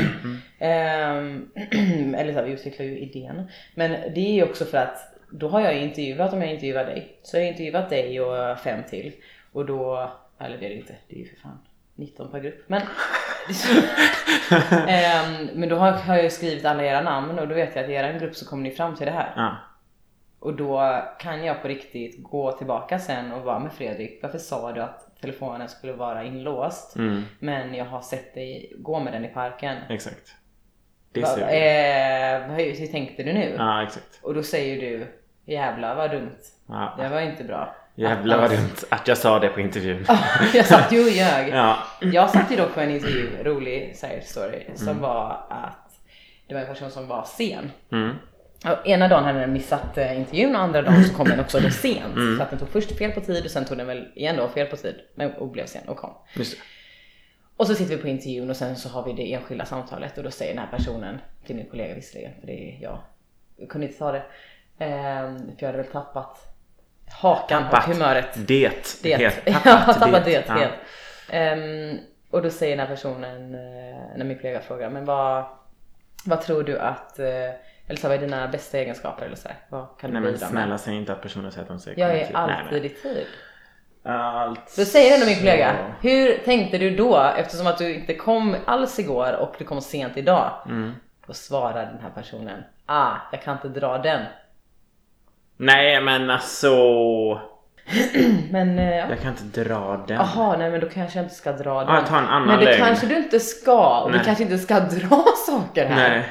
Ehm, 0.58 1.48
eller 2.14 2.32
så 2.32 2.38
här, 2.38 2.46
vi 2.46 2.52
utvecklar 2.52 2.86
ju 2.86 2.98
idén. 2.98 3.42
Men 3.74 3.90
det 3.90 4.20
är 4.20 4.32
ju 4.32 4.42
också 4.44 4.64
för 4.64 4.78
att 4.78 4.98
då 5.30 5.48
har 5.48 5.60
jag 5.60 5.74
ju 5.74 5.80
intervjuat 5.80 6.32
om 6.32 6.42
jag 6.42 6.50
intervjuar 6.50 6.84
dig. 6.84 7.16
Så 7.22 7.36
jag 7.36 7.42
har 7.44 7.48
intervjuat 7.48 7.90
dig 7.90 8.20
och 8.20 8.58
fem 8.58 8.80
till. 8.90 9.12
Och 9.52 9.66
då, 9.66 10.10
eller 10.38 10.58
det 10.58 10.66
är 10.66 10.70
det 10.70 10.76
inte, 10.76 10.94
det 11.08 11.14
är 11.16 11.18
ju 11.20 11.28
för 11.28 11.36
fan 11.40 11.58
19 11.94 12.30
per 12.30 12.40
grupp. 12.40 12.64
Men, 12.66 12.82
Ehm, 14.88 15.48
men 15.54 15.68
då 15.68 15.76
har, 15.76 15.92
har 15.92 16.14
jag 16.14 16.24
ju 16.24 16.30
skrivit 16.30 16.64
alla 16.64 16.84
era 16.84 17.00
namn 17.02 17.38
och 17.38 17.48
då 17.48 17.54
vet 17.54 17.76
jag 17.76 17.84
att 17.84 17.90
i 17.90 17.94
er 17.94 18.18
grupp 18.18 18.36
så 18.36 18.46
kommer 18.46 18.62
ni 18.62 18.70
fram 18.70 18.96
till 18.96 19.06
det 19.06 19.12
här. 19.12 19.32
Ja. 19.36 19.56
Och 20.42 20.54
då 20.56 21.02
kan 21.18 21.44
jag 21.44 21.62
på 21.62 21.68
riktigt 21.68 22.22
gå 22.22 22.52
tillbaka 22.52 22.98
sen 22.98 23.32
och 23.32 23.42
vara 23.42 23.58
med 23.58 23.72
Fredrik. 23.72 24.18
Varför 24.22 24.38
sa 24.38 24.72
du 24.72 24.82
att 24.82 25.20
telefonen 25.20 25.68
skulle 25.68 25.92
vara 25.92 26.24
inlåst? 26.24 26.96
Mm, 26.96 27.22
Men 27.38 27.74
jag 27.74 27.84
har 27.84 28.00
sett 28.00 28.34
dig 28.34 28.72
gå 28.78 29.00
med 29.00 29.12
den 29.12 29.24
i 29.24 29.28
parken. 29.28 29.76
exakt. 29.88 30.34
Det 31.12 31.20
Va, 31.20 31.26
ser 31.26 31.46
vi. 31.46 32.42
eh, 32.42 32.48
vad- 32.48 32.78
hur 32.78 32.86
tänkte 32.86 33.22
du 33.22 33.32
nu? 33.32 33.54
Ja, 33.58 33.82
exakt. 33.82 34.20
Och 34.22 34.34
då 34.34 34.42
säger 34.42 34.80
du 34.80 35.06
Jävlar 35.44 35.94
vad 35.94 36.10
dumt. 36.10 36.36
Ja. 36.66 36.94
Det 36.98 37.08
var 37.08 37.20
inte 37.20 37.44
bra. 37.44 37.74
Jävlar 37.94 38.40
vad 38.40 38.50
dumt 38.50 38.76
att 38.90 39.08
jag 39.08 39.18
sa 39.18 39.38
det 39.38 39.48
på 39.48 39.60
intervjun. 39.60 40.06
jag 40.54 40.66
satt 40.66 40.92
ju 40.92 41.00
och 41.04 41.10
ljög. 41.10 41.48
Ja. 41.54 41.76
Jag 42.00 42.30
satt 42.30 42.52
ju 42.52 42.56
dock 42.56 42.74
på 42.74 42.80
en 42.80 42.90
intervju, 42.90 43.30
rolig 43.44 43.96
side 43.96 44.22
story, 44.24 44.62
som 44.74 44.88
Mm. 44.88 45.00
var 45.02 45.46
att 45.50 46.00
det 46.46 46.54
var 46.54 46.60
en 46.60 46.66
person 46.66 46.90
som 46.90 47.08
var 47.08 47.22
sen. 47.24 47.70
Mm. 47.92 48.16
Ena 48.84 49.08
dagen 49.08 49.24
hade 49.24 49.40
den 49.40 49.52
missat 49.52 49.98
eh, 49.98 50.18
intervjun 50.18 50.56
och 50.56 50.62
andra 50.62 50.82
dagen 50.82 51.04
så 51.04 51.14
kom 51.14 51.28
den 51.28 51.40
också 51.40 51.60
då 51.60 51.70
sent. 51.70 51.98
Mm. 52.16 52.36
Så 52.36 52.42
att 52.42 52.50
den 52.50 52.58
tog 52.58 52.68
först 52.68 52.98
fel 52.98 53.12
på 53.12 53.20
tid 53.20 53.44
och 53.44 53.50
sen 53.50 53.64
tog 53.64 53.78
den 53.78 53.86
väl 53.86 54.08
igen 54.14 54.36
då 54.36 54.48
fel 54.48 54.66
på 54.66 54.76
tid 54.76 54.94
men, 55.14 55.32
och 55.32 55.48
blev 55.48 55.66
sen 55.66 55.88
och 55.88 55.96
kom. 55.96 56.14
Just 56.34 56.52
det. 56.52 56.58
Och 57.56 57.66
så 57.66 57.74
sitter 57.74 57.96
vi 57.96 58.02
på 58.02 58.08
intervjun 58.08 58.50
och 58.50 58.56
sen 58.56 58.76
så 58.76 58.88
har 58.88 59.04
vi 59.04 59.12
det 59.12 59.32
enskilda 59.32 59.64
samtalet 59.64 60.18
och 60.18 60.24
då 60.24 60.30
säger 60.30 60.54
den 60.54 60.64
här 60.64 60.78
personen 60.78 61.18
till 61.46 61.56
min 61.56 61.70
kollega 61.70 61.94
visserligen, 61.94 62.32
för 62.40 62.46
det 62.46 62.52
är 62.52 62.82
jag, 62.82 62.98
jag 63.56 63.68
kunde 63.68 63.86
inte 63.86 63.98
ta 63.98 64.12
det. 64.12 64.22
Ehm, 64.78 65.38
för 65.38 65.56
jag 65.58 65.66
hade 65.66 65.82
väl 65.82 65.92
tappat 65.92 66.38
hakan 67.20 67.62
Tappat. 67.62 67.88
och 67.88 67.94
humöret. 67.94 68.46
Det. 68.46 69.00
Det. 69.02 69.16
Het. 69.16 69.42
jag 69.44 69.52
har 69.52 69.94
tappat 69.94 70.24
det. 70.24 70.44
Ja. 70.48 70.54
helt. 70.54 70.74
Ehm, 71.30 71.98
och 72.30 72.42
då 72.42 72.50
säger 72.50 72.76
den 72.76 72.86
här 72.86 72.94
personen, 72.94 73.54
eh, 73.54 74.16
när 74.16 74.24
min 74.24 74.38
kollega 74.38 74.60
frågar, 74.60 74.90
men 74.90 75.04
vad, 75.04 75.44
vad 76.24 76.40
tror 76.40 76.62
du 76.62 76.78
att, 76.78 77.18
eh, 77.18 77.50
eller 77.92 78.00
så 78.00 78.08
vad 78.08 78.16
är 78.16 78.20
dina 78.20 78.48
bästa 78.48 78.78
egenskaper 78.78 79.26
eller 79.26 79.36
så 79.36 79.48
här, 79.48 79.56
vad 79.68 79.86
kan 80.00 80.10
du 80.10 80.20
Nej 80.20 80.30
men 80.30 80.38
snälla 80.38 80.66
med? 80.66 80.80
säg 80.80 80.96
inte 80.96 81.12
att 81.12 81.22
personen 81.22 81.52
säger 81.52 81.62
att 81.62 81.68
de 81.68 81.80
säger 81.80 82.00
Jag 82.00 82.18
är 82.18 82.36
alltid 82.36 82.84
i 82.84 82.88
tid. 82.88 83.26
Allt. 84.04 84.76
Då 84.76 84.84
säger 84.84 85.14
ändå 85.14 85.26
min 85.26 85.38
kollega, 85.38 85.76
hur 86.00 86.38
tänkte 86.44 86.78
du 86.78 86.96
då 86.96 87.16
eftersom 87.36 87.66
att 87.66 87.78
du 87.78 87.94
inte 87.94 88.14
kom 88.14 88.56
alls 88.66 88.98
igår 88.98 89.32
och 89.32 89.54
du 89.58 89.64
kom 89.64 89.80
sent 89.80 90.16
idag? 90.16 90.50
Mm. 90.66 90.92
Då 91.26 91.32
svarar 91.32 91.86
den 91.86 91.98
här 92.02 92.10
personen, 92.10 92.62
ah, 92.86 93.12
jag 93.32 93.42
kan 93.42 93.52
inte 93.56 93.68
dra 93.80 93.98
den. 93.98 94.24
Nej 95.56 96.00
men 96.00 96.30
alltså. 96.30 96.70
Men 98.50 98.78
ja. 98.78 99.08
Jag 99.08 99.20
kan 99.20 99.30
inte 99.32 99.64
dra 99.64 100.04
den. 100.08 100.16
Jaha, 100.16 100.56
nej 100.58 100.70
men 100.70 100.80
då 100.80 100.88
kanske 100.88 101.18
jag 101.18 101.24
inte 101.24 101.34
ska 101.34 101.52
dra 101.52 101.84
den. 101.84 101.94
Jag 101.94 102.06
tar 102.06 102.18
en 102.18 102.24
annan 102.28 102.46
men 102.48 102.58
det 102.58 102.64
lögn. 102.64 102.78
kanske 102.84 103.06
du 103.06 103.16
inte 103.16 103.40
ska 103.40 104.00
och 104.00 104.10
vi 104.10 104.16
Nej. 104.16 104.24
kanske 104.24 104.44
inte 104.44 104.58
ska 104.58 104.80
dra 104.80 105.24
saker 105.46 105.86
här. 105.86 106.10
Nej. 106.10 106.24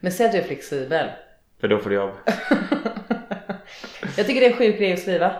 Men 0.00 0.12
säg 0.12 0.26
att 0.26 0.32
du 0.32 0.38
är 0.38 0.42
flexibel. 0.42 1.08
För 1.60 1.68
då 1.68 1.78
får 1.78 1.90
du 1.90 1.96
jobb. 1.96 2.14
Jag 4.16 4.26
tycker 4.26 4.40
det 4.40 4.46
är 4.46 4.50
en 4.50 4.56
sjuk 4.56 4.78
grej 4.78 4.92
att 4.92 4.98
skriva. 4.98 5.36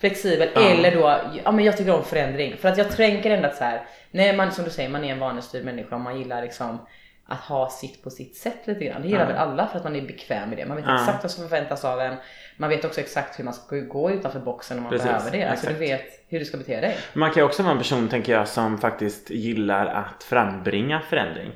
flexibel 0.00 0.48
Ja. 0.54 0.60
eller 0.60 0.90
då, 0.96 1.20
ja 1.44 1.52
men 1.52 1.64
jag 1.64 1.76
tycker 1.76 1.94
om 1.94 2.04
förändring. 2.04 2.56
För 2.56 2.68
att 2.68 2.78
jag 2.78 2.90
tänker 2.90 3.30
ändå 3.30 3.48
att 3.48 3.56
så 3.56 3.64
här, 3.64 3.82
när 4.10 4.36
man 4.36 4.52
som 4.52 4.64
du 4.64 4.70
säger, 4.70 4.88
man 4.88 5.04
är 5.04 5.12
en 5.12 5.18
vanestyrd 5.18 5.64
människa 5.64 5.94
och 5.94 6.00
man 6.00 6.18
gillar 6.18 6.42
liksom 6.42 6.86
att 7.28 7.40
ha 7.40 7.70
sitt 7.70 8.02
på 8.02 8.10
sitt 8.10 8.36
sätt 8.36 8.58
lite 8.64 8.84
grann. 8.84 9.02
Det 9.02 9.08
gillar 9.08 9.20
Ja. 9.20 9.26
väl 9.26 9.36
alla 9.36 9.66
för 9.66 9.78
att 9.78 9.84
man 9.84 9.96
är 9.96 10.02
bekväm 10.02 10.48
med 10.48 10.58
det. 10.58 10.66
Man 10.66 10.76
vet 10.76 10.86
Ja. 10.86 10.94
exakt 11.00 11.22
vad 11.24 11.30
som 11.30 11.48
förväntas 11.48 11.84
av 11.84 12.00
en. 12.00 12.16
Man 12.56 12.70
vet 12.70 12.84
också 12.84 13.00
exakt 13.00 13.38
hur 13.38 13.44
man 13.44 13.54
ska 13.54 13.76
gå 13.76 14.10
utanför 14.10 14.40
boxen 14.40 14.76
om 14.76 14.82
man 14.82 14.90
Precis, 14.92 15.06
behöver 15.06 15.30
det. 15.30 15.44
Alltså 15.44 15.66
du 15.66 15.74
vet 15.74 16.04
hur 16.28 16.38
du 16.38 16.44
ska 16.44 16.56
bete 16.56 16.80
dig. 16.80 16.96
Man 17.14 17.30
kan 17.30 17.40
ju 17.40 17.44
också 17.46 17.62
vara 17.62 17.72
en 17.72 17.78
person, 17.78 18.08
tänker 18.08 18.32
jag, 18.32 18.48
som 18.48 18.78
faktiskt 18.78 19.30
gillar 19.30 19.86
att 19.86 20.24
frambringa 20.24 21.00
förändring. 21.00 21.52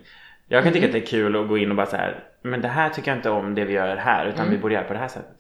Jag 0.53 0.65
kan 0.65 0.73
tycka 0.73 0.87
Mm. 0.87 0.97
att 0.97 1.03
det 1.03 1.07
är 1.09 1.11
kul 1.11 1.37
att 1.37 1.49
gå 1.49 1.59
in 1.59 1.71
och 1.71 1.77
bara 1.77 1.87
så 1.87 1.97
här, 1.97 2.25
men 2.43 2.61
det 2.63 2.69
här 2.69 2.89
tycker 2.89 3.11
jag 3.11 3.19
inte 3.19 3.31
om 3.31 3.55
det 3.55 3.65
vi 3.65 3.73
gör 3.73 3.97
här, 3.97 4.27
utan 4.27 4.41
Mm. 4.41 4.51
vi 4.51 4.59
borde 4.59 4.75
göra 4.75 4.85
på 4.85 4.93
det 4.93 4.99
här 4.99 5.09
sättet. 5.09 5.37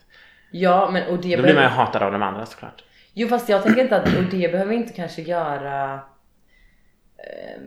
Ja 0.50 0.90
men 0.92 1.06
och 1.08 1.18
det 1.22 1.36
Då 1.36 1.42
blir 1.42 1.54
man 1.54 1.62
ju 1.62 1.68
hatad 1.68 2.02
av 2.02 2.12
de 2.12 2.22
andra 2.22 2.46
såklart. 2.46 2.84
Jo 3.14 3.28
fast 3.28 3.48
jag 3.48 3.62
tänker 3.62 3.82
inte 3.82 3.96
att, 3.96 4.16
och 4.16 4.22
det 4.30 4.52
behöver 4.52 4.72
inte 4.72 4.92
kanske 4.92 5.22
göra 5.22 5.94
eh, 7.18 7.60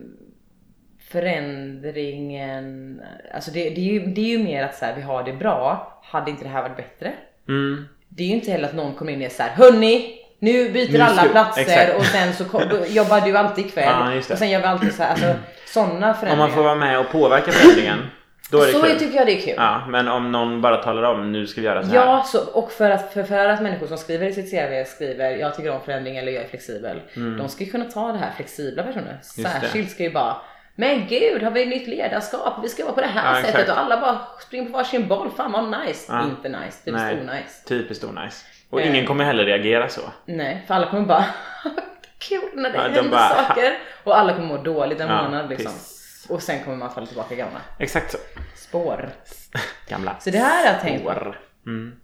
förändringen, 1.10 3.00
alltså 3.34 3.50
det, 3.50 3.70
det, 3.70 3.80
är 3.80 3.92
ju, 3.92 4.00
det 4.06 4.20
är 4.20 4.38
ju 4.38 4.44
mer 4.44 4.64
att 4.64 4.74
så 4.74 4.84
här, 4.84 4.94
vi 4.96 5.02
har 5.02 5.22
det 5.24 5.32
bra, 5.32 5.92
hade 6.04 6.30
inte 6.30 6.44
det 6.44 6.50
här 6.50 6.62
varit 6.62 6.76
bättre? 6.76 7.12
Mm. 7.48 7.84
Det 8.08 8.22
är 8.22 8.26
ju 8.26 8.34
inte 8.34 8.50
heller 8.50 8.68
att 8.68 8.74
någon 8.74 8.94
kommer 8.94 9.12
in 9.12 9.18
och 9.18 9.24
är 9.24 9.28
så 9.28 9.42
här, 9.42 9.50
hörni, 9.50 10.18
nu 10.38 10.70
byter 10.72 10.92
Nu 10.92 10.98
alla 11.00 11.22
platser 11.22 11.60
exakt. 11.62 11.96
och 11.98 12.04
sen 12.04 12.32
så 12.32 12.44
jobbar 12.88 13.20
du 13.20 13.36
alltid 13.36 13.66
ikväll 13.66 14.12
det. 14.12 14.32
och 14.32 14.38
sen 14.38 14.50
gör 14.50 14.60
vi 14.60 14.66
alltid 14.66 14.94
så 14.94 15.02
här, 15.02 15.10
alltså 15.10 15.34
sådana 15.74 16.08
Om 16.08 16.14
förändringar. 16.14 16.36
man 16.36 16.50
får 16.50 16.62
vara 16.62 16.74
med 16.74 16.98
och 16.98 17.10
påverka 17.10 17.52
förändringen, 17.52 17.98
då 18.50 18.60
är 18.62 18.66
det 18.66 18.72
så 18.72 18.82
kul. 18.82 18.98
tycker 18.98 19.16
jag 19.16 19.26
det 19.26 19.32
är 19.38 19.40
kul. 19.46 19.54
Ja, 19.56 19.82
men 19.88 20.08
om 20.08 20.32
någon 20.32 20.60
bara 20.60 20.76
talar 20.76 21.02
om, 21.02 21.32
nu 21.32 21.46
ska 21.46 21.60
vi 21.60 21.66
göra 21.66 21.82
så 21.82 21.88
här. 21.88 21.94
Ja, 21.94 22.22
så, 22.26 22.38
och 22.52 22.72
för 22.72 22.90
att, 22.90 23.12
för, 23.12 23.22
för 23.22 23.48
att 23.48 23.62
människor 23.62 23.86
som 23.86 23.98
skriver 23.98 24.26
i 24.26 24.32
sitt 24.32 24.50
CV 24.50 24.84
skriver 24.86 25.30
jag 25.30 25.54
tycker 25.56 25.70
om 25.70 25.80
förändring 25.80 26.16
eller 26.16 26.32
jag 26.32 26.44
är 26.44 26.48
flexibel. 26.48 27.00
De 27.38 27.48
ska 27.48 27.64
ju 27.64 27.70
kunna 27.70 27.84
ta 27.84 28.12
det 28.12 28.18
här 28.18 28.30
flexibla 28.36 28.82
personer. 28.82 29.20
Mm. 29.38 29.50
Särskilt 29.52 29.90
ska 29.90 30.02
ju 30.02 30.12
bara 30.12 30.36
men 30.76 31.06
gud, 31.08 31.42
har 31.42 31.50
vi 31.50 31.62
ett 31.62 31.68
nytt 31.68 31.88
ledarskap? 31.88 32.52
Vi 32.62 32.68
ska 32.68 32.84
vara 32.84 32.94
på 32.94 33.00
det 33.00 33.06
här 33.06 33.28
Ja, 33.28 33.34
sättet 33.36 33.54
exakt. 33.60 33.70
och 33.70 33.78
alla 33.84 34.00
bara 34.00 34.18
springer 34.46 34.66
på 34.70 34.72
varsin 34.78 35.08
boll. 35.08 35.30
Fan 35.36 35.52
vad 35.52 35.80
nice. 35.86 36.12
Ja. 36.12 36.24
Inte 36.24 36.48
nice, 36.48 36.84
typ 36.84 36.94
Nej. 36.94 37.20
onajs. 37.20 37.64
Typiskt 37.68 38.04
onajs. 38.04 38.44
Och 38.70 38.80
Eh. 38.80 38.90
ingen 38.90 39.06
kommer 39.06 39.24
heller 39.24 39.44
reagera 39.44 39.88
så. 39.88 40.00
Nej, 40.26 40.64
för 40.66 40.74
alla 40.74 40.86
kommer 40.86 41.02
bara 41.06 41.24
kul 42.18 42.48
när 42.54 42.70
det 42.70 42.76
Ja, 42.76 42.88
de 42.88 42.94
händer 42.94 43.10
bara, 43.10 43.28
saker. 43.44 43.78
Och 44.04 44.18
alla 44.18 44.32
kommer 44.34 44.48
må 44.48 44.56
dåligt 44.62 45.00
en 45.00 45.08
Ja, 45.08 45.22
månad 45.22 45.48
liksom. 45.48 45.72
piss. 45.72 46.26
Och 46.30 46.42
sen 46.42 46.64
kommer 46.64 46.76
man 46.76 46.90
falla 46.94 47.06
tillbaka 47.06 47.34
gamla 47.34 47.60
Exakt 47.78 48.10
så. 48.12 48.18
spår. 48.54 49.08
Gamla 49.88 50.16
Så 50.20 50.30
det 50.30 50.38
här 50.38 50.66
har 50.66 50.72
jag 50.72 50.80
tänkt 50.82 51.04
på. 51.04 51.34
Mm. 51.66 51.96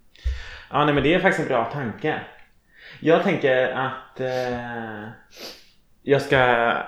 Ja, 0.70 0.84
nej 0.84 0.94
men 0.94 1.02
det 1.02 1.14
är 1.14 1.18
faktiskt 1.20 1.40
en 1.42 1.48
bra 1.48 1.64
tanke. 1.64 2.20
Jag 3.00 3.22
tänker 3.22 3.68
att 3.68 4.20
eh, 4.20 5.08
jag 6.02 6.22
ska, 6.22 6.36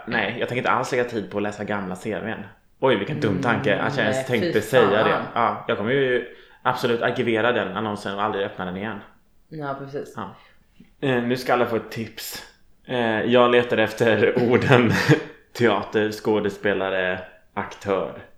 nej 0.07 0.37
jag 0.39 0.49
tänker 0.49 0.57
inte 0.57 0.71
alls 0.71 0.93
lägga 0.93 1.05
tid 1.05 1.31
på 1.31 1.37
att 1.37 1.43
läsa 1.43 1.65
gamla 1.65 1.97
CVn. 1.97 2.45
Oj 2.81 2.97
vilken 2.97 3.21
dum 3.21 3.43
tanke 3.43 3.79
att 3.79 3.97
jag 3.97 4.05
ens 4.07 4.29
Mm, 4.31 4.41
tänkte 4.41 4.61
säga 4.61 5.05
det. 5.05 5.23
Ja, 5.35 5.65
jag 5.69 5.77
kommer 5.79 5.91
ju 5.91 6.37
absolut 6.63 7.03
arkivera 7.03 7.53
den 7.53 7.77
annonsen 7.77 8.15
och 8.15 8.23
aldrig 8.23 8.47
öppna 8.47 8.65
den 8.65 8.77
igen. 8.77 9.01
Ja, 9.49 9.75
precis. 9.79 10.15
Ja. 10.17 10.37
Eh, 11.09 11.23
nu 11.23 11.37
ska 11.37 11.53
alla 11.53 11.67
få 11.67 11.77
ett 11.77 11.91
tips. 11.91 12.43
Eh, 12.87 13.23
jag 13.23 13.51
letar 13.51 13.77
efter 13.79 14.39
orden 14.51 14.93
teater, 15.53 16.13
skådespelare, 16.13 17.19
aktör. 17.55 18.32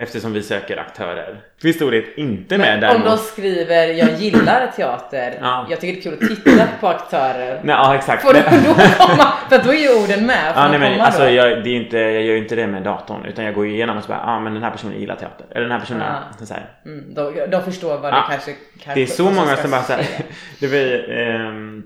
Eftersom 0.00 0.32
vi 0.32 0.42
söker 0.42 0.76
aktörer. 0.76 1.40
Finns 1.62 1.80
ordet 1.82 2.04
inte 2.16 2.58
med 2.58 2.80
Men 2.80 2.96
om 2.96 3.02
de 3.02 3.16
skriver 3.16 3.86
jag 3.86 4.12
gillar 4.14 4.66
teater, 4.76 5.38
Ja. 5.40 5.66
jag 5.70 5.80
tycker 5.80 6.10
det 6.10 6.16
är 6.16 6.18
kul 6.18 6.30
att 6.32 6.44
titta 6.44 6.66
på 6.80 6.88
aktörer. 6.88 7.60
Nej, 7.64 7.74
ja 7.74 7.94
exakt. 7.94 8.22
Får 8.22 8.32
de 8.32 8.40
då 8.66 8.74
komma? 9.06 9.32
För 9.50 9.58
då 9.64 9.70
är 9.72 9.78
ju 9.78 10.02
orden 10.04 10.26
med. 10.26 10.52
Ja, 10.56 10.68
nej, 10.68 10.78
men, 10.78 11.00
alltså, 11.00 11.28
jag, 11.30 11.64
det 11.64 11.70
är 11.70 11.74
inte, 11.74 11.98
jag 11.98 12.12
gör 12.22 12.32
ju 12.32 12.38
inte 12.38 12.56
det 12.56 12.66
med 12.66 12.82
datorn 12.82 13.24
utan 13.24 13.44
jag 13.44 13.54
går 13.54 13.66
ju 13.66 13.72
igenom 13.74 13.96
och 13.96 14.02
så 14.02 14.08
bara, 14.08 14.18
ja 14.18 14.32
ah, 14.32 14.40
men 14.40 14.54
den 14.54 14.62
här 14.62 14.70
personen 14.70 15.00
gillar 15.00 15.16
teater. 15.16 15.46
Eller 15.50 15.60
den 15.62 15.72
här 15.72 15.80
personen, 15.80 16.02
Ja. 16.38 16.46
så 16.46 16.54
här. 16.54 16.64
Mm, 16.84 17.14
de, 17.14 17.46
de 17.50 17.62
förstår 17.62 17.98
vad 17.98 18.12
det 18.12 18.16
Ja, 18.16 18.26
kanske 18.30 18.52
kan 18.80 18.94
Det 18.94 19.02
är 19.02 19.06
så 19.06 19.30
många 19.30 19.56
som 19.56 19.70
bara 19.70 19.82
såhär, 19.82 20.06
det 20.60 20.66
var, 20.66 21.10
ehm, 21.18 21.82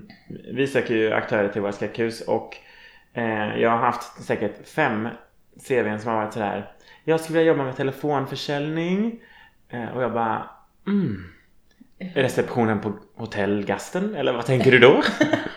vi 0.53 0.67
söker 0.67 0.93
ju 0.93 1.13
aktörer 1.13 1.47
till 1.47 1.61
våra 1.61 1.71
skräckhus 1.71 2.21
och 2.21 2.55
eh, 3.13 3.61
jag 3.61 3.69
har 3.69 3.77
haft 3.77 4.23
säkert 4.23 4.67
fem 4.75 5.07
CVn 5.67 5.99
som 5.99 6.11
har 6.11 6.17
varit 6.23 6.33
sådär, 6.33 6.71
jag 7.03 7.19
skulle 7.19 7.39
vilja 7.39 7.53
jobba 7.53 7.63
med 7.63 7.75
telefonförsäljning 7.77 9.19
eh, 9.69 9.95
och 9.95 10.03
jag 10.03 10.13
bara, 10.13 10.49
mm. 10.87 11.29
Är 11.99 12.21
receptionen 12.21 12.79
på 12.79 12.93
Hotell 13.15 13.65
Gasten 13.65 14.15
eller 14.15 14.33
vad 14.33 14.45
tänker 14.45 14.71
du 14.71 14.79
då? 14.79 15.03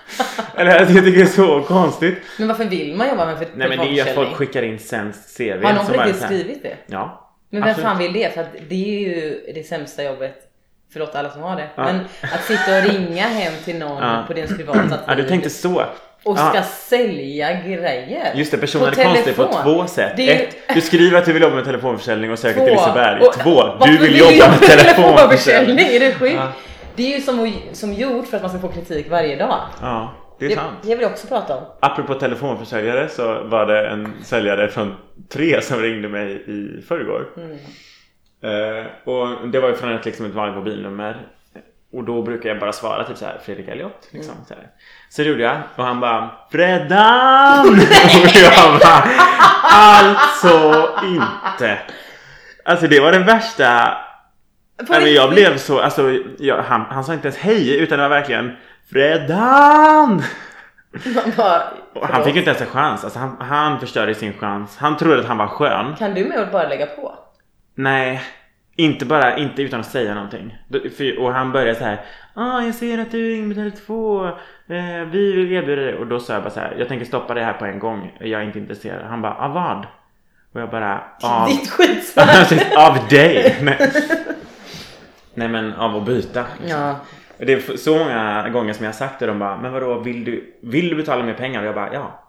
eller 0.56 0.78
jag 0.78 0.88
tycker 0.88 1.02
det 1.02 1.20
är 1.20 1.26
så 1.26 1.62
konstigt. 1.62 2.18
Men 2.38 2.48
varför 2.48 2.64
vill 2.64 2.96
man 2.96 3.08
jobba 3.08 3.26
med 3.26 3.38
för 3.38 3.46
Nej 3.54 3.68
men 3.68 3.78
det 3.78 3.84
är 3.84 3.92
ju 3.92 4.00
att 4.00 4.14
folk 4.14 4.28
telefonförsäljning? 4.28 4.34
skickar 4.34 4.62
in 4.62 4.78
sämst 4.78 5.36
CV. 5.38 5.64
Har 5.64 5.72
någon 5.72 5.86
på 5.86 5.92
riktigt 5.92 6.22
skrivit 6.22 6.62
det? 6.62 6.76
Ja. 6.86 7.32
Men 7.50 7.60
vem 7.60 7.70
absolut. 7.70 7.86
fan 7.86 7.98
vill 7.98 8.12
det? 8.12 8.34
För 8.34 8.40
att 8.40 8.52
det 8.68 8.74
är 8.74 9.00
ju 9.00 9.40
det 9.54 9.62
sämsta 9.62 10.04
jobbet. 10.04 10.42
Förlåt 10.92 11.14
alla 11.14 11.30
som 11.30 11.42
har 11.42 11.56
det. 11.56 11.68
Ja. 11.74 11.84
Men 11.84 12.00
att 12.22 12.44
sitta 12.44 12.78
och 12.78 12.84
ringa 12.84 13.22
hem 13.22 13.52
till 13.64 13.78
någon 13.78 14.02
Ja. 14.02 14.24
på 14.26 14.32
din 14.32 14.46
privata 14.46 14.98
Ja, 15.06 15.14
du 15.14 15.22
tid 15.22 15.28
tänkte 15.28 15.50
så. 15.50 15.84
Och 16.26 16.38
ska 16.38 16.62
sälja 16.62 17.52
grejer. 17.60 18.32
Just 18.34 18.50
det, 18.50 18.58
personen 18.58 18.88
är 18.98 19.04
konstig 19.04 19.36
på 19.36 19.44
två 19.62 19.86
sätt. 19.86 20.12
Det 20.16 20.22
ju- 20.22 20.30
Ett, 20.30 20.56
du 20.74 20.80
skriver 20.80 21.18
att 21.18 21.24
du 21.24 21.32
vill 21.32 21.42
jobba 21.42 21.54
med 21.56 21.64
telefonförsäljning 21.64 22.30
och 22.32 22.38
söker 22.38 22.60
Två. 22.60 22.66
till 22.66 22.74
Liseberg. 22.74 23.20
Och- 23.20 23.32
Två, 23.34 23.62
du 23.84 23.98
vill 23.98 24.12
du 24.12 24.18
jobba 24.18 24.50
med 24.50 24.60
telefonförsäljning. 24.60 25.78
Är 25.86 26.00
det 26.00 26.12
sjukt? 26.14 26.34
Ja. 26.36 26.48
Det 26.96 27.12
är 27.12 27.16
ju 27.16 27.20
som, 27.22 27.52
som 27.72 27.92
gjort 27.92 28.26
för 28.26 28.36
att 28.36 28.42
man 28.42 28.50
ska 28.50 28.60
få 28.60 28.68
kritik 28.68 29.10
varje 29.10 29.36
dag. 29.36 29.60
Ja, 29.82 30.12
det 30.38 30.44
är 30.44 30.48
Det, 30.48 30.54
sant. 30.54 30.76
det 30.82 30.88
vill 30.88 31.00
jag 31.02 31.10
också 31.10 31.26
prata 31.26 31.56
om. 31.56 31.64
Apropå 31.80 32.14
telefonförsäljare 32.14 33.08
så 33.08 33.42
var 33.44 33.66
det 33.66 33.88
en 33.88 34.12
säljare 34.24 34.68
från 34.68 34.94
tre 35.32 35.60
som 35.62 35.80
ringde 35.82 36.08
mig 36.08 36.32
i 36.46 36.82
förrgår. 36.88 37.26
Mm. 37.36 37.58
Eh, 38.42 38.86
och 39.04 39.48
det 39.48 39.60
var 39.60 39.68
ju 39.68 39.74
från 39.74 39.92
ett, 39.94 40.04
liksom 40.04 40.26
ett 40.26 40.32
vanligt 40.34 40.56
mobilnummer. 40.56 41.26
Och 41.92 42.04
då 42.04 42.22
brukar 42.22 42.48
jag 42.48 42.58
bara 42.60 42.72
svara 42.72 43.04
typ 43.04 43.16
så 43.16 43.24
här 43.24 43.38
Fredrik 43.44 43.68
Elliot. 43.68 44.08
Liksom, 44.10 44.32
Mm. 44.34 44.44
så, 44.48 44.54
här. 44.54 44.68
så 45.08 45.22
det 45.22 45.28
gjorde 45.28 45.42
jag 45.42 45.58
och 45.76 45.84
han 45.84 46.00
bara 46.00 46.30
Freddan! 46.50 47.68
och 47.68 48.36
jag 48.42 48.80
bara 48.80 49.04
Alltså 49.62 50.88
inte. 51.04 51.78
Alltså 52.64 52.86
det 52.86 53.00
var 53.00 53.12
den 53.12 53.26
värsta 53.26 53.98
Nej, 54.88 55.00
men 55.00 55.14
jag 55.14 55.30
blev 55.30 55.58
så, 55.58 55.80
alltså, 55.80 56.18
jag, 56.38 56.62
han, 56.62 56.80
han 56.90 57.04
sa 57.04 57.12
inte 57.14 57.28
ens 57.28 57.38
hej 57.38 57.78
utan 57.78 57.98
det 57.98 58.08
var 58.08 58.16
verkligen 58.16 58.56
bara, 61.36 61.62
Och 61.94 62.08
han 62.08 62.24
fick 62.24 62.34
ju 62.34 62.38
inte 62.38 62.50
ens 62.50 62.60
en 62.62 62.66
chans, 62.68 63.04
alltså, 63.04 63.18
han, 63.18 63.36
han 63.40 63.80
förstörde 63.80 64.14
sin 64.14 64.32
chans. 64.38 64.76
Han 64.76 64.96
trodde 64.96 65.20
att 65.20 65.26
han 65.26 65.38
var 65.38 65.46
skön. 65.46 65.96
Kan 65.98 66.14
du 66.14 66.24
med 66.24 66.38
att 66.38 66.52
bara 66.52 66.68
lägga 66.68 66.86
på? 66.86 67.14
Nej, 67.74 68.22
inte 68.76 69.06
bara, 69.06 69.36
inte 69.36 69.62
utan 69.62 69.80
att 69.80 69.86
säga 69.86 70.14
någonting. 70.14 70.58
Och 71.18 71.32
han 71.32 71.52
började 71.52 71.74
så 71.74 71.84
här. 71.84 72.00
Ah, 72.34 72.62
jag 72.62 72.74
ser 72.74 72.98
att 72.98 73.10
du 73.10 73.30
ringer 73.30 73.46
med 73.46 73.56
Tele2. 73.56 74.26
Eh, 74.68 75.08
vi 75.10 75.32
vill 75.32 75.52
erbjuda 75.52 75.82
dig. 75.82 75.94
Och 75.94 76.06
då 76.06 76.20
sa 76.20 76.32
jag 76.32 76.42
bara 76.42 76.50
så 76.50 76.60
här. 76.60 76.76
Jag 76.78 76.88
tänker 76.88 77.06
stoppa 77.06 77.34
det 77.34 77.44
här 77.44 77.52
på 77.52 77.64
en 77.64 77.78
gång. 77.78 78.16
Jag 78.20 78.40
är 78.40 78.44
inte 78.44 78.58
intresserad. 78.58 79.06
Han 79.06 79.22
bara, 79.22 79.34
av 79.34 79.52
vad? 79.52 79.86
Och 80.52 80.60
jag 80.60 80.70
bara, 80.70 81.04
av... 81.22 81.48
Ditt 81.48 81.70
skitsnack! 81.70 82.52
av 82.76 83.08
dig! 83.08 83.56
Nej. 83.62 83.92
Nej 85.34 85.48
men 85.48 85.72
av 85.74 85.96
att 85.96 86.06
byta. 86.06 86.44
ja. 86.66 86.96
Det 87.38 87.52
är 87.52 87.76
så 87.76 87.98
många 87.98 88.48
gånger 88.48 88.72
som 88.72 88.84
jag 88.84 88.92
har 88.92 88.96
sagt 88.96 89.20
det. 89.20 89.26
De 89.26 89.38
bara, 89.38 89.56
men 89.56 89.72
vadå, 89.72 89.98
vill 89.98 90.24
du, 90.24 90.54
vill 90.62 90.88
du 90.88 90.96
betala 90.96 91.24
mer 91.24 91.34
pengar? 91.34 91.60
Och 91.60 91.66
jag 91.66 91.74
bara, 91.74 91.94
ja. 91.94 92.22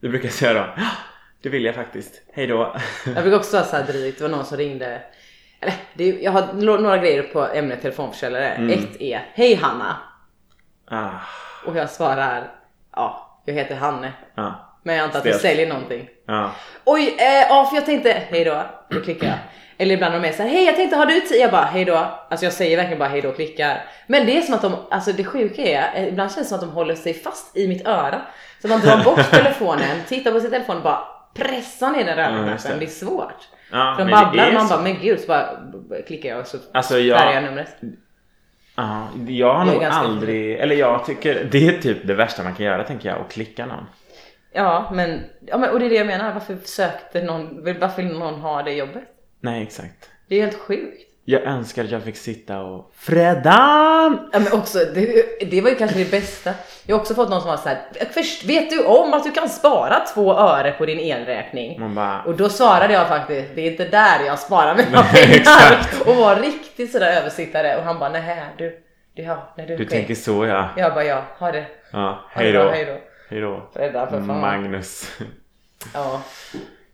Det 0.00 0.08
brukar 0.08 0.26
jag 0.26 0.32
säga 0.34 0.54
då. 0.54 0.66
Ja, 0.76 0.90
det 1.42 1.48
vill 1.48 1.64
jag 1.64 1.74
faktiskt. 1.74 2.22
Hej 2.32 2.46
då. 2.46 2.76
Jag 3.04 3.14
brukar 3.14 3.36
också 3.36 3.56
vara 3.56 3.66
så 3.66 3.76
här 3.76 3.84
drygt. 3.84 4.18
Det 4.18 4.24
var 4.24 4.30
någon 4.36 4.44
som 4.44 4.56
ringde. 4.56 5.00
Eller, 5.60 5.74
är, 5.98 6.24
jag 6.24 6.32
har 6.32 6.52
några 6.78 6.98
grejer 6.98 7.22
på 7.22 7.46
ämnet 7.46 7.82
telefonförsäljare. 7.82 8.48
Mm. 8.48 8.78
Ett 8.78 9.00
är 9.00 9.30
Hej 9.34 9.54
Hanna! 9.54 9.96
Ah, 10.90 11.10
Och 11.66 11.76
jag 11.76 11.90
svarar 11.90 12.50
Ja, 12.96 13.40
jag 13.44 13.54
heter 13.54 13.74
Hanne. 13.76 14.12
ja, 14.34 14.78
Men 14.82 14.96
jag 14.96 15.04
antar 15.04 15.18
att 15.18 15.24
du 15.24 15.32
säljer 15.32 15.66
någonting. 15.68 16.08
ja. 16.26 16.50
Oj, 16.84 17.16
eh, 17.18 17.46
ja 17.48 17.64
för 17.64 17.76
jag 17.76 17.86
tänkte 17.86 18.22
hej 18.30 18.44
då. 18.44 18.62
Då 18.90 19.00
klickar 19.00 19.26
jag. 19.26 19.36
Eller 19.78 19.94
ibland 19.94 20.14
de 20.14 20.24
är 20.28 20.32
såhär, 20.32 20.50
hej 20.50 20.64
jag 20.64 20.76
tänkte 20.76 20.96
har 20.96 21.06
du 21.06 21.20
tid? 21.20 21.40
Jag 21.40 21.50
bara 21.50 21.64
hej 21.64 21.84
då. 21.84 21.96
Alltså 22.30 22.46
jag 22.46 22.52
säger 22.52 22.76
verkligen 22.76 22.98
bara 22.98 23.08
hej 23.08 23.20
då 23.22 23.28
och 23.28 23.34
klickar. 23.34 23.84
Men 24.06 24.26
det 24.26 24.36
är 24.38 24.42
som 24.42 24.54
att 24.54 24.62
de, 24.62 24.76
alltså 24.90 25.12
det 25.12 25.24
sjuka 25.24 25.62
är, 25.62 25.90
eh, 25.94 26.08
ibland 26.08 26.32
känns 26.32 26.46
det 26.46 26.48
som 26.48 26.54
att 26.54 26.60
de 26.60 26.70
håller 26.70 26.94
sig 26.94 27.14
fast 27.14 27.56
i 27.56 27.68
mitt 27.68 27.86
öra. 27.86 28.20
Så 28.62 28.68
man 28.68 28.80
drar 28.80 29.04
bort 29.04 29.30
telefonen, 29.30 30.02
tittar 30.08 30.30
på 30.32 30.40
sin 30.40 30.50
telefon 30.50 30.76
och 30.76 30.82
bara 30.82 31.04
pressar 31.34 31.90
ner 31.90 32.04
den 32.04 32.16
röda 32.16 32.28
knappen. 32.56 32.58
det. 32.72 32.78
Det 32.78 32.84
är 32.84 32.90
svårt. 32.90 33.48
Ja 33.70 33.94
För 33.98 34.04
de 34.04 34.10
babblar 34.10 34.46
är 34.46 34.52
man 34.52 34.68
så. 34.68 34.74
bara, 34.74 34.82
men 34.82 34.98
gud 35.00 35.20
så 35.20 35.26
bara 35.26 35.48
klickar 36.06 36.28
jag 36.28 36.38
och 36.40 36.46
så 36.46 36.58
Alltså 36.72 36.98
jag- 36.98 37.18
färgar 37.18 37.34
jag 37.34 37.44
numret. 37.44 37.68
Ja, 38.76 39.08
jag 39.28 39.54
har 39.54 39.66
Jag 39.66 39.74
nog 39.74 39.84
aldrig, 39.84 40.52
eller 40.58 40.76
jag 40.76 41.04
tycker 41.06 41.48
det 41.50 41.68
är 41.68 41.78
typ 41.80 42.06
det 42.06 42.14
värsta 42.14 42.42
man 42.42 42.54
kan 42.54 42.66
göra 42.66 42.84
tänker 42.84 43.08
jag, 43.08 43.20
att 43.20 43.32
klicka 43.32 43.66
någon. 43.66 43.84
Ja 44.52 44.90
men, 44.94 45.22
ja 45.46 45.58
men 45.58 45.70
och 45.70 45.80
det 45.80 45.86
är 45.86 45.90
det 45.90 45.96
jag 45.96 46.06
menar, 46.06 46.32
varför 46.32 46.56
sökte 46.64 47.22
någon, 47.22 47.64
varför 47.80 48.02
vill 48.02 48.18
någon 48.18 48.40
ha 48.40 48.62
det 48.62 48.72
jobbet? 48.72 49.04
Nej 49.40 49.62
exakt. 49.62 50.10
Det 50.28 50.36
är 50.36 50.40
helt 50.44 50.58
sjukt. 50.58 51.02
Jag 51.28 51.42
önskar 51.42 51.84
att 51.84 51.90
jag 51.90 52.02
fick 52.02 52.16
sitta 52.16 52.60
och 52.60 52.92
Fredan! 52.96 54.28
Ja, 54.32 54.38
men 54.38 54.52
också, 54.52 54.78
det, 54.78 55.24
det 55.50 55.60
var 55.60 55.70
ju 55.70 55.76
kanske 55.76 55.98
det 55.98 56.10
bästa. 56.10 56.50
Jag 56.86 56.96
har 56.96 57.00
också 57.00 57.14
fått 57.14 57.30
någon 57.30 57.40
som 57.40 57.50
var 57.50 57.56
såhär, 57.56 57.78
först 58.14 58.44
vet 58.44 58.70
du 58.70 58.84
om 58.84 59.14
att 59.14 59.24
du 59.24 59.30
kan 59.32 59.48
spara 59.48 60.00
två 60.14 60.34
öre 60.34 60.72
på 60.72 60.86
din 60.86 60.98
elräkning? 61.00 61.80
Man 61.80 61.94
bara, 61.94 62.22
Och 62.22 62.36
då 62.36 62.48
svarade 62.48 62.92
jag 62.94 63.08
faktiskt, 63.08 63.48
det 63.54 63.60
är 63.60 63.70
inte 63.70 63.84
där 63.88 64.24
jag 64.26 64.38
sparar 64.38 64.74
mina 64.76 65.02
pengar. 65.12 65.86
Och 66.06 66.16
var 66.16 66.36
riktigt 66.36 66.92
sådär 66.92 67.20
översittare 67.20 67.76
och 67.76 67.82
han 67.82 67.98
bara, 67.98 68.10
nej 68.10 68.44
du, 68.58 68.78
det, 69.16 69.22
ja, 69.22 69.52
nej, 69.56 69.66
du, 69.66 69.76
du 69.76 69.84
okej." 69.84 69.98
tänker 69.98 70.14
så 70.14 70.46
ja. 70.46 70.68
Jag 70.76 70.94
bara, 70.94 71.04
ja, 71.04 71.22
ha 71.38 71.52
det. 71.52 71.66
Ja, 71.92 72.24
hej 72.30 72.52
då. 72.52 72.70
hej 73.30 73.40
då. 73.40 73.70
Fredag 73.74 74.06
för 74.06 74.16
fan. 74.18 74.40
Magnus. 74.40 75.10
Ja. 75.94 76.20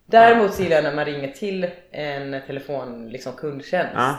Däremot 0.07 0.55
så 0.55 0.63
gillar 0.63 0.77
jag 0.77 0.85
när 0.85 0.95
man 0.95 1.05
ringer 1.05 1.29
till 1.29 1.71
en 1.91 2.41
telefon, 2.47 3.09
liksom 3.09 3.33
kundtjänst. 3.33 3.93
Ja. 3.95 4.19